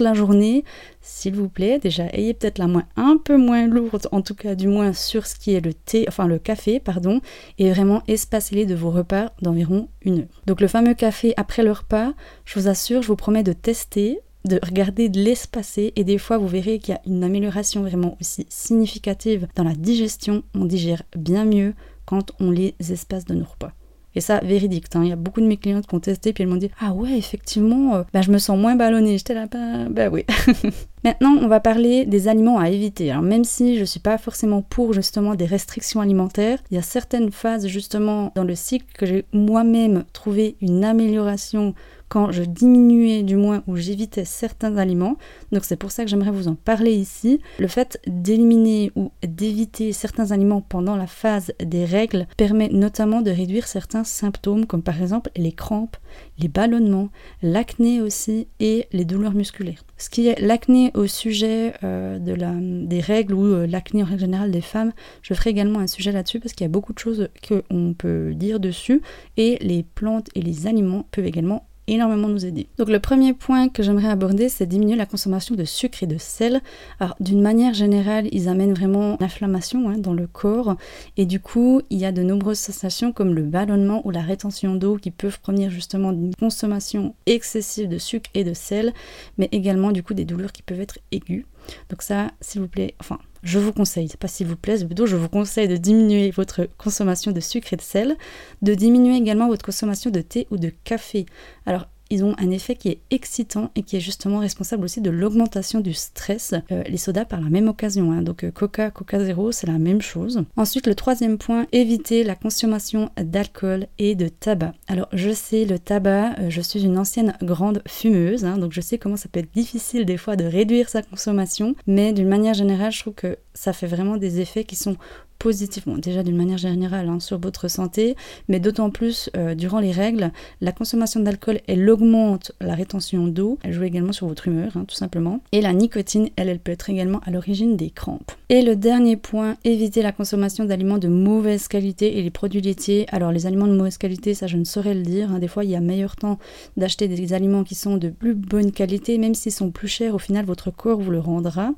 la 0.00 0.14
journée, 0.14 0.64
s'il 1.00 1.34
vous 1.34 1.48
plaît, 1.48 1.78
déjà 1.78 2.06
ayez 2.12 2.34
peut-être 2.34 2.58
la 2.58 2.66
main 2.66 2.84
un 2.96 3.16
peu 3.16 3.36
moins 3.36 3.66
lourde, 3.66 4.08
en 4.12 4.22
tout 4.22 4.34
cas 4.34 4.54
du 4.54 4.68
moins 4.68 4.92
sur 4.92 5.26
ce 5.26 5.36
qui 5.36 5.54
est 5.54 5.64
le 5.64 5.74
thé, 5.74 6.04
enfin 6.08 6.26
le 6.26 6.38
café, 6.38 6.80
pardon, 6.80 7.20
et 7.58 7.70
vraiment 7.70 8.02
espacez-les 8.08 8.66
de 8.66 8.74
vos 8.74 8.90
repas 8.90 9.32
d'environ 9.42 9.88
une 10.02 10.20
heure. 10.20 10.42
Donc 10.46 10.60
le 10.60 10.68
fameux 10.68 10.94
café 10.94 11.34
après 11.36 11.62
le 11.62 11.72
repas, 11.72 12.12
je 12.44 12.58
vous 12.58 12.68
assure, 12.68 13.02
je 13.02 13.08
vous 13.08 13.16
promets 13.16 13.42
de 13.42 13.52
tester 13.52 14.20
de 14.44 14.60
regarder, 14.62 15.08
de 15.08 15.20
l'espacer 15.20 15.92
et 15.96 16.04
des 16.04 16.18
fois 16.18 16.38
vous 16.38 16.48
verrez 16.48 16.78
qu'il 16.78 16.94
y 16.94 16.96
a 16.96 17.00
une 17.06 17.24
amélioration 17.24 17.82
vraiment 17.82 18.16
aussi 18.20 18.46
significative 18.50 19.48
dans 19.54 19.64
la 19.64 19.74
digestion. 19.74 20.42
On 20.54 20.66
digère 20.66 21.02
bien 21.16 21.44
mieux 21.44 21.74
quand 22.04 22.32
on 22.40 22.50
les 22.50 22.74
espace 22.90 23.24
de 23.24 23.34
nos 23.34 23.46
repas. 23.46 23.72
Et 24.14 24.20
ça, 24.20 24.40
véridique. 24.40 24.86
Hein. 24.94 25.02
Il 25.02 25.08
y 25.08 25.12
a 25.12 25.16
beaucoup 25.16 25.40
de 25.40 25.46
mes 25.46 25.56
clientes 25.56 25.86
qui 25.86 25.94
ont 25.94 26.00
testé 26.00 26.32
puis 26.32 26.42
elles 26.42 26.48
m'ont 26.48 26.56
dit 26.56 26.70
Ah 26.80 26.92
ouais, 26.92 27.16
effectivement, 27.16 27.96
euh, 27.96 28.02
bah, 28.12 28.22
je 28.22 28.30
me 28.30 28.38
sens 28.38 28.58
moins 28.58 28.76
ballonnée. 28.76 29.18
J'étais 29.18 29.34
là, 29.34 29.46
bah, 29.46 29.88
bah 29.90 30.08
oui. 30.08 30.24
Maintenant, 31.04 31.36
on 31.42 31.48
va 31.48 31.60
parler 31.60 32.06
des 32.06 32.28
aliments 32.28 32.58
à 32.58 32.70
éviter. 32.70 33.10
Alors, 33.10 33.22
même 33.22 33.44
si 33.44 33.74
je 33.74 33.80
ne 33.80 33.84
suis 33.84 34.00
pas 34.00 34.16
forcément 34.16 34.62
pour 34.62 34.94
justement 34.94 35.34
des 35.34 35.44
restrictions 35.44 36.00
alimentaires, 36.00 36.58
il 36.70 36.76
y 36.76 36.78
a 36.78 36.82
certaines 36.82 37.30
phases 37.30 37.66
justement 37.66 38.32
dans 38.34 38.44
le 38.44 38.54
cycle 38.54 38.86
que 38.94 39.04
j'ai 39.04 39.26
moi-même 39.32 40.04
trouvé 40.14 40.56
une 40.62 40.82
amélioration 40.82 41.74
quand 42.08 42.32
je 42.32 42.42
diminuais 42.42 43.22
du 43.22 43.36
moins 43.36 43.62
ou 43.66 43.76
j'évitais 43.76 44.24
certains 44.24 44.76
aliments. 44.76 45.16
Donc 45.52 45.64
c'est 45.64 45.76
pour 45.76 45.90
ça 45.90 46.04
que 46.04 46.10
j'aimerais 46.10 46.30
vous 46.30 46.48
en 46.48 46.54
parler 46.54 46.92
ici. 46.92 47.40
Le 47.58 47.68
fait 47.68 48.00
d'éliminer 48.06 48.92
ou 48.96 49.10
d'éviter 49.26 49.92
certains 49.92 50.30
aliments 50.30 50.60
pendant 50.60 50.96
la 50.96 51.06
phase 51.06 51.52
des 51.62 51.84
règles 51.84 52.26
permet 52.36 52.68
notamment 52.68 53.22
de 53.22 53.30
réduire 53.30 53.66
certains 53.66 54.04
symptômes 54.04 54.66
comme 54.66 54.82
par 54.82 55.00
exemple 55.00 55.30
les 55.36 55.52
crampes, 55.52 55.96
les 56.38 56.48
ballonnements, 56.48 57.10
l'acné 57.42 58.00
aussi 58.00 58.48
et 58.60 58.86
les 58.92 59.04
douleurs 59.04 59.34
musculaires. 59.34 59.84
Ce 59.96 60.10
qui 60.10 60.28
est 60.28 60.40
l'acné 60.40 60.90
au 60.94 61.06
sujet 61.06 61.74
euh, 61.82 62.18
de 62.18 62.32
la, 62.32 62.52
des 62.52 63.00
règles 63.00 63.34
ou 63.34 63.44
euh, 63.44 63.66
l'acné 63.66 64.02
en 64.02 64.06
règle 64.06 64.20
générale 64.20 64.50
des 64.50 64.60
femmes, 64.60 64.92
je 65.22 65.34
ferai 65.34 65.50
également 65.50 65.78
un 65.78 65.86
sujet 65.86 66.12
là-dessus 66.12 66.40
parce 66.40 66.52
qu'il 66.52 66.64
y 66.64 66.70
a 66.70 66.72
beaucoup 66.72 66.92
de 66.92 66.98
choses 66.98 67.28
qu'on 67.46 67.94
peut 67.96 68.34
dire 68.34 68.60
dessus 68.60 69.02
et 69.36 69.58
les 69.60 69.82
plantes 69.82 70.28
et 70.34 70.42
les 70.42 70.66
aliments 70.66 71.06
peuvent 71.10 71.26
également 71.26 71.66
énormément 71.86 72.28
nous 72.28 72.46
aider. 72.46 72.68
Donc 72.78 72.88
le 72.88 72.98
premier 72.98 73.32
point 73.32 73.68
que 73.68 73.82
j'aimerais 73.82 74.08
aborder, 74.08 74.48
c'est 74.48 74.66
diminuer 74.66 74.96
la 74.96 75.06
consommation 75.06 75.54
de 75.54 75.64
sucre 75.64 76.02
et 76.02 76.06
de 76.06 76.18
sel. 76.18 76.60
Alors 77.00 77.16
d'une 77.20 77.42
manière 77.42 77.74
générale, 77.74 78.28
ils 78.32 78.48
amènent 78.48 78.74
vraiment 78.74 79.16
l'inflammation 79.20 79.88
hein, 79.88 79.98
dans 79.98 80.14
le 80.14 80.26
corps 80.26 80.76
et 81.16 81.26
du 81.26 81.40
coup, 81.40 81.82
il 81.90 81.98
y 81.98 82.04
a 82.04 82.12
de 82.12 82.22
nombreuses 82.22 82.58
sensations 82.58 83.12
comme 83.12 83.34
le 83.34 83.42
ballonnement 83.42 84.02
ou 84.06 84.10
la 84.10 84.22
rétention 84.22 84.74
d'eau 84.74 84.96
qui 84.96 85.10
peuvent 85.10 85.40
provenir 85.40 85.70
justement 85.70 86.12
d'une 86.12 86.34
consommation 86.34 87.14
excessive 87.26 87.88
de 87.88 87.98
sucre 87.98 88.30
et 88.34 88.44
de 88.44 88.54
sel, 88.54 88.92
mais 89.38 89.48
également 89.52 89.92
du 89.92 90.02
coup 90.02 90.14
des 90.14 90.24
douleurs 90.24 90.52
qui 90.52 90.62
peuvent 90.62 90.80
être 90.80 90.98
aiguës. 91.12 91.44
Donc 91.90 92.02
ça, 92.02 92.28
s'il 92.40 92.60
vous 92.60 92.68
plaît, 92.68 92.94
enfin 93.00 93.18
je 93.44 93.58
vous 93.58 93.72
conseille, 93.72 94.08
pas 94.18 94.26
s'il 94.26 94.46
vous 94.46 94.56
plaît, 94.56 94.84
plutôt 94.84 95.06
je 95.06 95.16
vous 95.16 95.28
conseille 95.28 95.68
de 95.68 95.76
diminuer 95.76 96.30
votre 96.30 96.66
consommation 96.78 97.30
de 97.30 97.40
sucre 97.40 97.72
et 97.72 97.76
de 97.76 97.82
sel, 97.82 98.16
de 98.62 98.74
diminuer 98.74 99.16
également 99.16 99.48
votre 99.48 99.64
consommation 99.64 100.10
de 100.10 100.22
thé 100.22 100.46
ou 100.50 100.56
de 100.56 100.72
café. 100.84 101.26
Alors 101.66 101.86
ils 102.10 102.24
ont 102.24 102.34
un 102.38 102.50
effet 102.50 102.74
qui 102.74 102.88
est 102.88 103.00
excitant 103.10 103.70
et 103.74 103.82
qui 103.82 103.96
est 103.96 104.00
justement 104.00 104.38
responsable 104.38 104.84
aussi 104.84 105.00
de 105.00 105.10
l'augmentation 105.10 105.80
du 105.80 105.94
stress. 105.94 106.54
Euh, 106.70 106.82
les 106.84 106.96
sodas 106.96 107.24
par 107.24 107.40
la 107.40 107.48
même 107.48 107.68
occasion, 107.68 108.12
hein. 108.12 108.22
donc 108.22 108.44
euh, 108.44 108.50
Coca, 108.50 108.90
Coca 108.90 109.24
Zero, 109.24 109.52
c'est 109.52 109.66
la 109.66 109.78
même 109.78 110.02
chose. 110.02 110.44
Ensuite, 110.56 110.86
le 110.86 110.94
troisième 110.94 111.38
point, 111.38 111.66
éviter 111.72 112.24
la 112.24 112.34
consommation 112.34 113.10
d'alcool 113.16 113.86
et 113.98 114.14
de 114.14 114.28
tabac. 114.28 114.74
Alors, 114.86 115.08
je 115.12 115.30
sais, 115.30 115.64
le 115.64 115.78
tabac, 115.78 116.38
euh, 116.38 116.50
je 116.50 116.60
suis 116.60 116.84
une 116.84 116.98
ancienne 116.98 117.36
grande 117.42 117.82
fumeuse, 117.88 118.44
hein, 118.44 118.58
donc 118.58 118.72
je 118.72 118.80
sais 118.80 118.98
comment 118.98 119.16
ça 119.16 119.28
peut 119.30 119.40
être 119.40 119.52
difficile 119.54 120.04
des 120.04 120.16
fois 120.16 120.36
de 120.36 120.44
réduire 120.44 120.88
sa 120.88 121.02
consommation, 121.02 121.74
mais 121.86 122.12
d'une 122.12 122.28
manière 122.28 122.54
générale, 122.54 122.92
je 122.92 123.00
trouve 123.00 123.14
que 123.14 123.38
ça 123.54 123.72
fait 123.72 123.86
vraiment 123.86 124.16
des 124.16 124.40
effets 124.40 124.64
qui 124.64 124.76
sont 124.76 124.96
positivement, 125.44 125.98
déjà 125.98 126.22
d'une 126.22 126.38
manière 126.38 126.56
générale 126.56 127.06
hein, 127.10 127.20
sur 127.20 127.38
votre 127.38 127.68
santé, 127.68 128.16
mais 128.48 128.60
d'autant 128.60 128.88
plus 128.88 129.28
euh, 129.36 129.54
durant 129.54 129.78
les 129.78 129.92
règles, 129.92 130.32
la 130.62 130.72
consommation 130.72 131.20
d'alcool, 131.20 131.60
elle 131.66 131.90
augmente 131.90 132.52
la 132.62 132.74
rétention 132.74 133.26
d'eau, 133.26 133.58
elle 133.62 133.74
joue 133.74 133.82
également 133.82 134.12
sur 134.12 134.26
votre 134.26 134.48
humeur, 134.48 134.74
hein, 134.74 134.86
tout 134.88 134.94
simplement, 134.94 135.42
et 135.52 135.60
la 135.60 135.74
nicotine, 135.74 136.30
elle, 136.36 136.48
elle 136.48 136.60
peut 136.60 136.72
être 136.72 136.88
également 136.88 137.20
à 137.26 137.30
l'origine 137.30 137.76
des 137.76 137.90
crampes. 137.90 138.32
Et 138.48 138.62
le 138.62 138.74
dernier 138.74 139.16
point, 139.16 139.56
éviter 139.64 140.00
la 140.00 140.12
consommation 140.12 140.64
d'aliments 140.64 140.96
de 140.96 141.08
mauvaise 141.08 141.68
qualité 141.68 142.16
et 142.16 142.22
les 142.22 142.30
produits 142.30 142.62
laitiers. 142.62 143.04
Alors 143.12 143.30
les 143.30 143.44
aliments 143.44 143.66
de 143.66 143.76
mauvaise 143.76 143.98
qualité, 143.98 144.32
ça 144.32 144.46
je 144.46 144.56
ne 144.56 144.64
saurais 144.64 144.94
le 144.94 145.02
dire, 145.02 145.30
hein. 145.30 145.40
des 145.40 145.48
fois 145.48 145.64
il 145.64 145.70
y 145.70 145.76
a 145.76 145.80
meilleur 145.80 146.16
temps 146.16 146.38
d'acheter 146.78 147.06
des 147.06 147.34
aliments 147.34 147.64
qui 147.64 147.74
sont 147.74 147.98
de 147.98 148.08
plus 148.08 148.32
bonne 148.32 148.72
qualité, 148.72 149.18
même 149.18 149.34
s'ils 149.34 149.52
sont 149.52 149.70
plus 149.70 149.88
chers, 149.88 150.14
au 150.14 150.18
final 150.18 150.46
votre 150.46 150.70
corps 150.70 151.00
vous 151.00 151.10
le 151.10 151.18
rendra. 151.18 151.72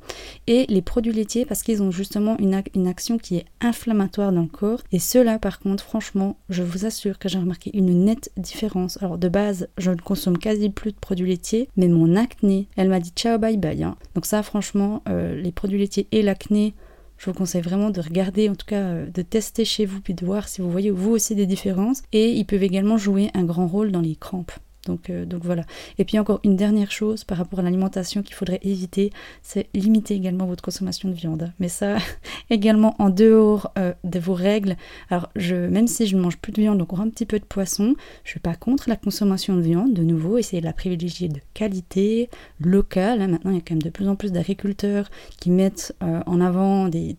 Et 0.46 0.66
les 0.68 0.82
produits 0.82 1.12
laitiers, 1.12 1.44
parce 1.44 1.64
qu'ils 1.64 1.82
ont 1.82 1.90
justement 1.90 2.36
une, 2.38 2.62
une 2.76 2.86
action 2.86 3.18
qui 3.18 3.38
est 3.38 3.46
inflammatoire 3.60 4.32
dans 4.32 4.42
le 4.42 4.48
corps. 4.48 4.82
Et 4.92 4.98
cela, 4.98 5.38
par 5.38 5.58
contre, 5.58 5.84
franchement, 5.84 6.36
je 6.48 6.62
vous 6.62 6.86
assure 6.86 7.18
que 7.18 7.28
j'ai 7.28 7.38
remarqué 7.38 7.70
une 7.74 8.04
nette 8.04 8.30
différence. 8.36 9.00
Alors, 9.02 9.18
de 9.18 9.28
base, 9.28 9.68
je 9.78 9.90
ne 9.90 9.96
consomme 9.96 10.38
quasi 10.38 10.70
plus 10.70 10.92
de 10.92 10.98
produits 10.98 11.28
laitiers, 11.28 11.68
mais 11.76 11.88
mon 11.88 12.16
acné, 12.16 12.68
elle 12.76 12.88
m'a 12.88 13.00
dit 13.00 13.12
ciao, 13.14 13.38
bye 13.38 13.56
bye. 13.56 13.82
Hein. 13.82 13.96
Donc, 14.14 14.26
ça, 14.26 14.42
franchement, 14.42 15.02
euh, 15.08 15.40
les 15.40 15.52
produits 15.52 15.78
laitiers 15.78 16.06
et 16.12 16.22
l'acné, 16.22 16.74
je 17.18 17.30
vous 17.30 17.34
conseille 17.34 17.62
vraiment 17.62 17.90
de 17.90 18.00
regarder, 18.00 18.48
en 18.48 18.54
tout 18.54 18.66
cas 18.66 18.82
euh, 18.82 19.06
de 19.06 19.22
tester 19.22 19.64
chez 19.64 19.86
vous, 19.86 20.00
puis 20.00 20.14
de 20.14 20.24
voir 20.24 20.48
si 20.48 20.60
vous 20.60 20.70
voyez 20.70 20.90
vous 20.90 21.10
aussi 21.10 21.34
des 21.34 21.46
différences. 21.46 22.02
Et 22.12 22.32
ils 22.32 22.44
peuvent 22.44 22.62
également 22.62 22.98
jouer 22.98 23.30
un 23.34 23.44
grand 23.44 23.66
rôle 23.66 23.90
dans 23.90 24.00
les 24.02 24.16
crampes. 24.16 24.52
Donc, 24.86 25.10
euh, 25.10 25.24
donc 25.24 25.44
voilà. 25.44 25.64
Et 25.98 26.04
puis 26.04 26.18
encore 26.18 26.40
une 26.44 26.56
dernière 26.56 26.90
chose 26.90 27.24
par 27.24 27.38
rapport 27.38 27.58
à 27.58 27.62
l'alimentation 27.62 28.22
qu'il 28.22 28.34
faudrait 28.34 28.60
éviter, 28.62 29.12
c'est 29.42 29.68
limiter 29.74 30.14
également 30.14 30.46
votre 30.46 30.62
consommation 30.62 31.08
de 31.08 31.14
viande. 31.14 31.52
Mais 31.58 31.68
ça, 31.68 31.98
également 32.50 32.96
en 32.98 33.10
dehors 33.10 33.72
euh, 33.78 33.92
de 34.04 34.18
vos 34.18 34.34
règles. 34.34 34.76
Alors, 35.10 35.28
même 35.36 35.88
si 35.88 36.06
je 36.06 36.16
ne 36.16 36.22
mange 36.22 36.38
plus 36.38 36.52
de 36.52 36.60
viande, 36.62 36.78
donc 36.78 36.92
un 36.98 37.08
petit 37.10 37.26
peu 37.26 37.38
de 37.38 37.44
poisson, 37.44 37.94
je 38.24 38.28
ne 38.28 38.30
suis 38.30 38.40
pas 38.40 38.54
contre 38.54 38.88
la 38.88 38.96
consommation 38.96 39.54
de 39.56 39.60
viande. 39.60 39.92
De 39.92 40.02
nouveau, 40.02 40.38
essayez 40.38 40.60
de 40.60 40.66
la 40.66 40.72
privilégier 40.72 41.28
de 41.28 41.40
qualité, 41.52 42.30
locale. 42.60 43.20
Hein. 43.20 43.28
Maintenant, 43.28 43.50
il 43.50 43.56
y 43.56 43.58
a 43.58 43.62
quand 43.62 43.74
même 43.74 43.82
de 43.82 43.90
plus 43.90 44.08
en 44.08 44.16
plus 44.16 44.32
d'agriculteurs 44.32 45.10
qui 45.40 45.50
mettent 45.50 45.94
euh, 46.02 46.22
en 46.26 46.40
avant 46.40 46.88
des 46.88 47.16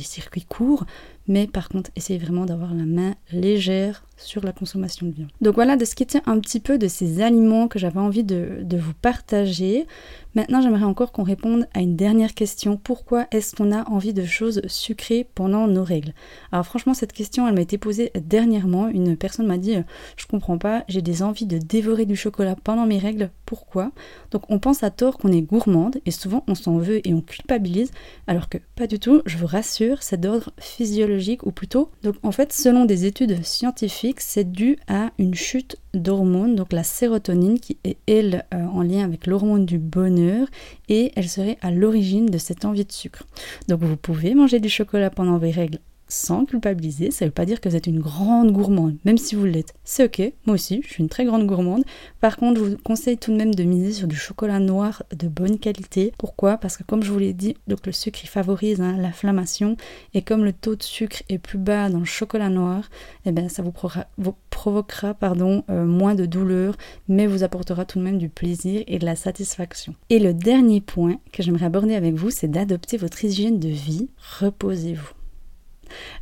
circuits 0.00 0.44
courts. 0.44 0.84
Mais 1.26 1.46
par 1.46 1.68
contre, 1.68 1.90
essayez 1.96 2.18
vraiment 2.18 2.44
d'avoir 2.44 2.74
la 2.74 2.84
main 2.84 3.14
légère 3.32 4.03
sur 4.16 4.44
la 4.44 4.52
consommation 4.52 5.06
de 5.06 5.12
viande. 5.12 5.30
Donc 5.40 5.54
voilà 5.54 5.76
de 5.76 5.84
ce 5.84 5.94
qui 5.94 6.06
tient 6.06 6.22
un 6.26 6.38
petit 6.38 6.60
peu 6.60 6.78
de 6.78 6.88
ces 6.88 7.20
aliments 7.20 7.68
que 7.68 7.78
j'avais 7.78 8.00
envie 8.00 8.24
de, 8.24 8.60
de, 8.62 8.76
vous 8.76 8.94
partager. 8.94 9.86
Maintenant, 10.34 10.60
j'aimerais 10.60 10.84
encore 10.84 11.12
qu'on 11.12 11.22
réponde 11.22 11.66
à 11.74 11.80
une 11.80 11.96
dernière 11.96 12.34
question. 12.34 12.76
Pourquoi 12.76 13.26
est-ce 13.30 13.54
qu'on 13.54 13.72
a 13.72 13.88
envie 13.88 14.12
de 14.12 14.24
choses 14.24 14.62
sucrées 14.66 15.26
pendant 15.34 15.66
nos 15.68 15.84
règles? 15.84 16.12
Alors 16.52 16.66
franchement, 16.66 16.94
cette 16.94 17.12
question, 17.12 17.46
elle 17.46 17.54
m'a 17.54 17.60
été 17.60 17.78
posée 17.78 18.10
dernièrement. 18.16 18.88
Une 18.88 19.16
personne 19.16 19.46
m'a 19.46 19.58
dit, 19.58 19.76
je 20.16 20.26
comprends 20.26 20.58
pas, 20.58 20.84
j'ai 20.88 21.02
des 21.02 21.22
envies 21.22 21.46
de 21.46 21.58
dévorer 21.58 22.04
du 22.04 22.16
chocolat 22.16 22.56
pendant 22.56 22.86
mes 22.86 22.98
règles. 22.98 23.30
Pourquoi? 23.46 23.92
Donc 24.30 24.42
on 24.48 24.58
pense 24.58 24.82
à 24.82 24.90
tort 24.90 25.18
qu'on 25.18 25.32
est 25.32 25.42
gourmande 25.42 25.98
et 26.06 26.10
souvent 26.10 26.42
on 26.48 26.54
s'en 26.54 26.78
veut 26.78 27.06
et 27.06 27.14
on 27.14 27.20
culpabilise, 27.20 27.90
alors 28.26 28.48
que 28.48 28.58
pas 28.76 28.86
du 28.86 28.98
tout, 28.98 29.22
je 29.26 29.36
vous 29.38 29.46
rassure, 29.46 30.02
c'est 30.02 30.20
d'ordre 30.20 30.50
physiologique 30.58 31.46
ou 31.46 31.52
plutôt. 31.52 31.90
Donc 32.02 32.16
en 32.22 32.32
fait, 32.32 32.52
selon 32.52 32.84
des 32.84 33.06
études 33.06 33.44
scientifiques, 33.44 34.03
c'est 34.18 34.50
dû 34.50 34.76
à 34.88 35.10
une 35.18 35.34
chute 35.34 35.76
d'hormones, 35.94 36.56
donc 36.56 36.72
la 36.72 36.82
sérotonine 36.82 37.58
qui 37.58 37.78
est 37.84 37.96
elle 38.06 38.44
euh, 38.52 38.64
en 38.66 38.82
lien 38.82 39.04
avec 39.04 39.26
l'hormone 39.26 39.64
du 39.64 39.78
bonheur 39.78 40.46
et 40.88 41.12
elle 41.16 41.28
serait 41.28 41.58
à 41.62 41.70
l'origine 41.70 42.26
de 42.26 42.38
cette 42.38 42.64
envie 42.64 42.84
de 42.84 42.92
sucre. 42.92 43.24
Donc 43.68 43.82
vous 43.82 43.96
pouvez 43.96 44.34
manger 44.34 44.60
du 44.60 44.68
chocolat 44.68 45.10
pendant 45.10 45.38
vos 45.38 45.50
règles 45.50 45.78
sans 46.08 46.44
culpabiliser. 46.44 47.10
Ça 47.10 47.24
ne 47.24 47.30
veut 47.30 47.34
pas 47.34 47.46
dire 47.46 47.60
que 47.60 47.68
vous 47.68 47.76
êtes 47.76 47.86
une 47.86 48.00
grande 48.00 48.52
gourmande, 48.52 48.96
même 49.04 49.18
si 49.18 49.34
vous 49.34 49.44
l'êtes. 49.44 49.74
C'est 49.84 50.04
ok, 50.04 50.32
moi 50.46 50.54
aussi, 50.54 50.80
je 50.82 50.88
suis 50.88 51.02
une 51.02 51.08
très 51.08 51.24
grande 51.24 51.46
gourmande. 51.46 51.84
Par 52.20 52.36
contre, 52.36 52.60
je 52.60 52.64
vous 52.64 52.76
conseille 52.78 53.18
tout 53.18 53.32
de 53.32 53.36
même 53.36 53.54
de 53.54 53.64
miser 53.64 53.92
sur 53.92 54.08
du 54.08 54.16
chocolat 54.16 54.60
noir 54.60 55.02
de 55.16 55.28
bonne 55.28 55.58
qualité. 55.58 56.12
Pourquoi? 56.18 56.56
Parce 56.58 56.76
que 56.76 56.82
comme 56.84 57.02
je 57.02 57.10
vous 57.10 57.18
l'ai 57.18 57.32
dit, 57.32 57.56
donc 57.66 57.86
le 57.86 57.92
sucre 57.92 58.20
il 58.22 58.28
favorise 58.28 58.80
hein, 58.80 58.96
l'inflammation 58.96 59.76
et 60.12 60.22
comme 60.22 60.44
le 60.44 60.52
taux 60.52 60.76
de 60.76 60.82
sucre 60.82 61.22
est 61.28 61.38
plus 61.38 61.58
bas 61.58 61.88
dans 61.88 61.98
le 61.98 62.04
chocolat 62.04 62.48
noir, 62.48 62.88
eh 63.24 63.32
bien 63.32 63.48
ça 63.48 63.62
vous, 63.62 63.72
provoquera, 64.50 65.14
pardon, 65.14 65.64
euh, 65.70 65.84
moins 65.84 66.14
de 66.14 66.26
douleur, 66.26 66.76
mais 67.08 67.26
vous 67.26 67.42
apportera 67.42 67.84
tout 67.84 67.98
de 67.98 68.04
même 68.04 68.18
du 68.18 68.28
plaisir 68.28 68.82
et 68.86 68.98
de 68.98 69.04
la 69.04 69.16
satisfaction. 69.16 69.94
Et 70.10 70.18
le 70.18 70.34
dernier 70.34 70.80
point 70.80 71.18
que 71.32 71.42
j'aimerais 71.42 71.66
aborder 71.66 71.94
avec 71.94 72.14
vous, 72.14 72.30
c'est 72.30 72.48
d'adopter 72.48 72.96
votre 72.96 73.24
hygiène 73.24 73.58
de 73.58 73.68
vie. 73.68 74.08
Reposez-vous. 74.40 75.23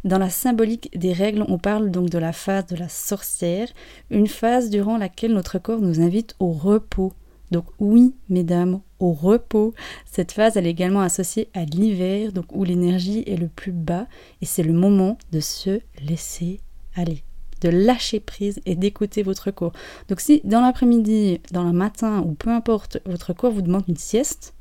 Dans 0.05 0.19
la 0.19 0.31
symbolique 0.31 0.91
des 0.99 1.13
règles, 1.13 1.45
on 1.49 1.59
parle 1.59 1.91
donc 1.91 2.11
de 2.11 2.19
la 2.19 2.33
phase 2.33 2.67
de 2.67 2.77
la 2.77 2.89
sorcière, 2.89 3.69
une 4.11 4.27
phase 4.27 4.71
durant 4.71 4.99
laquelle 4.99 5.33
notre 5.33 5.59
corps 5.59 5.81
nous 5.81 6.01
invite 6.01 6.35
au 6.41 6.53
repos. 6.53 7.13
Donc 7.51 7.67
oui, 7.79 8.15
mesdames, 8.29 8.81
au 8.99 9.13
repos. 9.13 9.75
Cette 10.11 10.33
phase, 10.33 10.57
elle 10.57 10.67
est 10.67 10.71
également 10.71 11.03
associée 11.03 11.49
à 11.53 11.65
l'hiver, 11.65 12.33
donc 12.33 12.47
où 12.53 12.65
l'énergie 12.65 13.25
est 13.27 13.37
le 13.37 13.49
plus 13.49 13.73
bas, 13.73 14.07
et 14.41 14.47
c'est 14.47 14.63
le 14.63 14.73
moment 14.73 15.19
de 15.33 15.41
se 15.41 15.81
laisser 16.01 16.61
aller 16.95 17.25
de 17.63 17.69
lâcher 17.69 18.21
prise 18.21 18.61
et 18.67 18.75
d'écouter 18.75 19.23
votre 19.23 19.51
corps. 19.51 19.73
Donc 20.09 20.21
si 20.21 20.41
dans 20.45 20.61
l'après-midi, 20.61 21.41
dans 21.53 21.65
le 21.65 21.73
matin 21.73 22.21
ou 22.27 22.35
peu 22.35 22.51
importe, 22.51 22.99
votre 23.07 23.33
corps 23.33 23.53
vous 23.53 23.63
demande 23.63 23.85
une 23.89 23.97
sieste, 23.97 24.55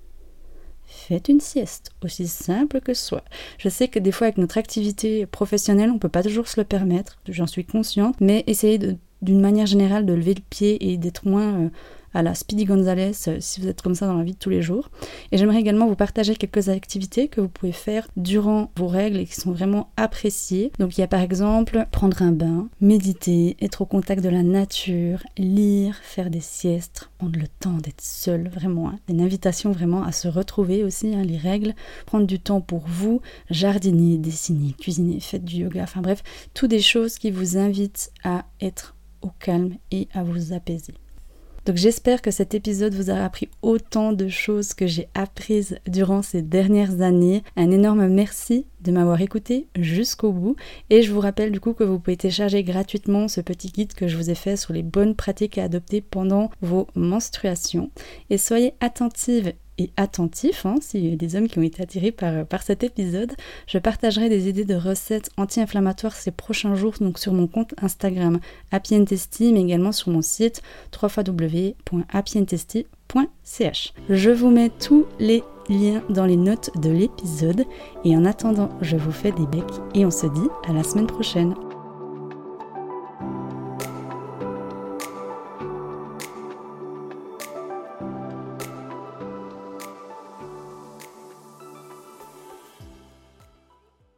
faites 0.92 1.30
une 1.30 1.40
sieste, 1.40 1.92
aussi 2.04 2.28
simple 2.28 2.82
que 2.82 2.94
ce 2.94 3.06
soit. 3.06 3.24
Je 3.58 3.70
sais 3.70 3.88
que 3.88 4.00
des 4.00 4.12
fois 4.12 4.28
avec 4.28 4.38
notre 4.38 4.58
activité 4.58 5.26
professionnelle, 5.26 5.90
on 5.90 5.96
ne 5.96 6.00
peut 6.00 6.10
pas 6.10 6.24
toujours 6.24 6.48
se 6.48 6.60
le 6.60 6.66
permettre, 6.66 7.20
j'en 7.28 7.48
suis 7.48 7.66
consciente, 7.66 8.16
mais 8.22 8.44
essayez 8.48 8.80
d'une 9.22 9.42
manière 9.42 9.66
générale 9.66 10.06
de 10.06 10.14
lever 10.14 10.34
le 10.34 10.44
pied 10.50 10.92
et 10.92 10.98
d'être 10.98 11.28
moins... 11.28 11.54
Euh, 11.54 11.70
à 12.14 12.22
la 12.22 12.36
Speedy 12.36 12.66
Gonzalez 12.66 13.12
euh, 13.28 13.38
si 13.40 13.62
vous 13.62 13.68
êtes 13.68 13.82
comme 13.82 13.96
ça 13.96 14.08
dans 14.08 14.18
la 14.18 14.24
vie 14.24 14.34
de 14.34 14.38
tous 14.38 14.50
les 14.50 14.62
jours. 14.62 14.90
Et 15.32 15.38
j'aimerais 15.38 15.60
également 15.60 15.88
vous 15.88 15.96
partager 15.96 16.36
quelques 16.36 16.70
activités 16.70 17.28
que 17.28 17.42
vous 17.42 17.50
pouvez 17.50 17.72
faire 17.72 18.08
durant 18.18 18.72
vos 18.78 18.88
règles 18.88 19.20
et 19.20 19.26
qui 19.26 19.36
sont 19.36 19.52
vraiment 19.52 19.92
appréciées. 19.98 20.72
Donc 20.80 20.98
il 20.98 21.02
y 21.02 21.04
a 21.04 21.08
par 21.08 21.22
exemple 21.22 21.86
prendre 21.92 22.22
un 22.22 22.32
bain, 22.32 22.68
méditer, 22.80 23.58
être 23.62 23.82
au 23.82 23.86
contact 23.86 24.24
de 24.24 24.30
la 24.30 24.44
nature, 24.44 25.24
lire, 25.38 25.96
faire 26.04 26.30
des 26.30 26.42
siestes, 26.42 27.10
prendre 27.18 27.40
le 27.40 27.48
temps 27.48 27.78
d'être 27.78 28.02
seul, 28.02 28.50
vraiment. 28.50 28.90
Hein. 28.90 29.00
Une 29.08 29.22
invitation 29.22 29.72
vraiment 29.72 30.04
à 30.04 30.12
se 30.12 30.28
retrouver 30.28 30.84
aussi, 30.84 31.14
hein, 31.14 31.24
les 31.24 31.38
règles, 31.38 31.74
prendre 32.06 32.28
du 32.28 32.40
temps 32.40 32.62
pour 32.62 32.84
vous, 32.88 33.22
jardiner, 33.50 34.18
dessiner, 34.18 34.74
cuisiner, 34.74 35.20
faites 35.20 35.46
du 35.46 35.58
yoga, 35.58 35.84
enfin 35.84 36.02
bref, 36.02 36.24
toutes 36.54 36.70
des 36.70 36.82
choses 36.82 37.18
qui 37.18 37.32
vous 37.32 37.58
invitent 37.58 38.12
à 38.24 38.46
être 38.62 38.96
au 39.22 39.30
calme 39.40 39.76
et 39.92 40.08
à 40.14 40.24
vous 40.24 40.54
apaiser. 40.54 40.94
Donc 41.66 41.76
j'espère 41.76 42.22
que 42.22 42.32
cet 42.32 42.56
épisode 42.56 42.94
vous 42.94 43.10
aura 43.10 43.24
appris 43.24 43.50
autant 43.62 44.14
de 44.14 44.28
choses 44.28 44.74
que 44.74 44.88
j'ai 44.88 45.08
apprises 45.14 45.78
durant 45.88 46.22
ces 46.22 46.42
dernières 46.42 47.02
années. 47.02 47.44
Un 47.56 47.70
énorme 47.70 48.08
merci 48.08 48.66
de 48.82 48.92
m'avoir 48.92 49.22
écouté 49.22 49.68
jusqu'au 49.76 50.32
bout 50.32 50.56
et 50.90 51.04
je 51.04 51.12
vous 51.12 51.20
rappelle 51.20 51.52
du 51.52 51.60
coup 51.60 51.74
que 51.74 51.84
vous 51.84 52.00
pouvez 52.00 52.18
télécharger 52.18 52.64
gratuitement 52.64 53.28
ce 53.28 53.42
petit 53.42 53.68
guide 53.68 53.94
que 53.94 54.08
je 54.08 54.18
vous 54.18 54.32
ai 54.32 54.36
fait 54.36 54.58
sur 54.58 54.74
les 54.74 54.82
bonnes 54.82 55.16
pratiques 55.16 55.60
à 55.60 55.66
adopter 55.66 56.02
pendant 56.02 56.50
vos 56.62 56.88
menstruations 56.96 57.92
et 58.32 58.40
soyez 58.40 58.74
attentive 58.80 59.54
attentif, 59.98 60.66
hein, 60.66 60.76
s'il 60.82 61.10
y 61.10 61.14
a 61.14 61.16
des 61.16 61.36
hommes 61.36 61.48
qui 61.48 61.60
ont 61.60 61.64
été 61.64 61.82
attirés 61.82 62.12
par, 62.12 62.46
par 62.46 62.62
cet 62.62 62.84
épisode, 62.84 63.32
je 63.68 63.78
partagerai 63.78 64.30
des 64.30 64.50
idées 64.50 64.66
de 64.66 64.76
recettes 64.76 65.30
anti-inflammatoires 65.38 66.16
ces 66.16 66.32
prochains 66.32 66.76
jours 66.76 66.94
donc 67.00 67.18
sur 67.18 67.34
mon 67.34 67.48
compte 67.48 67.74
Instagram 67.82 68.40
Happy 68.72 68.92
mais 69.52 69.62
également 69.62 69.92
sur 69.92 70.12
mon 70.12 70.22
site 70.22 70.62
www.happyandtasty.ch. 71.02 73.94
Je 74.10 74.30
vous 74.30 74.50
mets 74.50 74.70
tous 74.70 75.06
les 75.20 75.44
liens 75.70 76.02
dans 76.10 76.26
les 76.26 76.38
notes 76.38 76.72
de 76.82 76.90
l'épisode 76.90 77.66
et 78.04 78.16
en 78.16 78.26
attendant, 78.26 78.70
je 78.82 78.98
vous 78.98 79.12
fais 79.12 79.32
des 79.32 79.46
becs 79.46 79.62
et 79.96 80.06
on 80.06 80.12
se 80.12 80.28
dit 80.28 80.50
à 80.68 80.74
la 80.74 80.84
semaine 80.84 81.08
prochaine. 81.08 81.56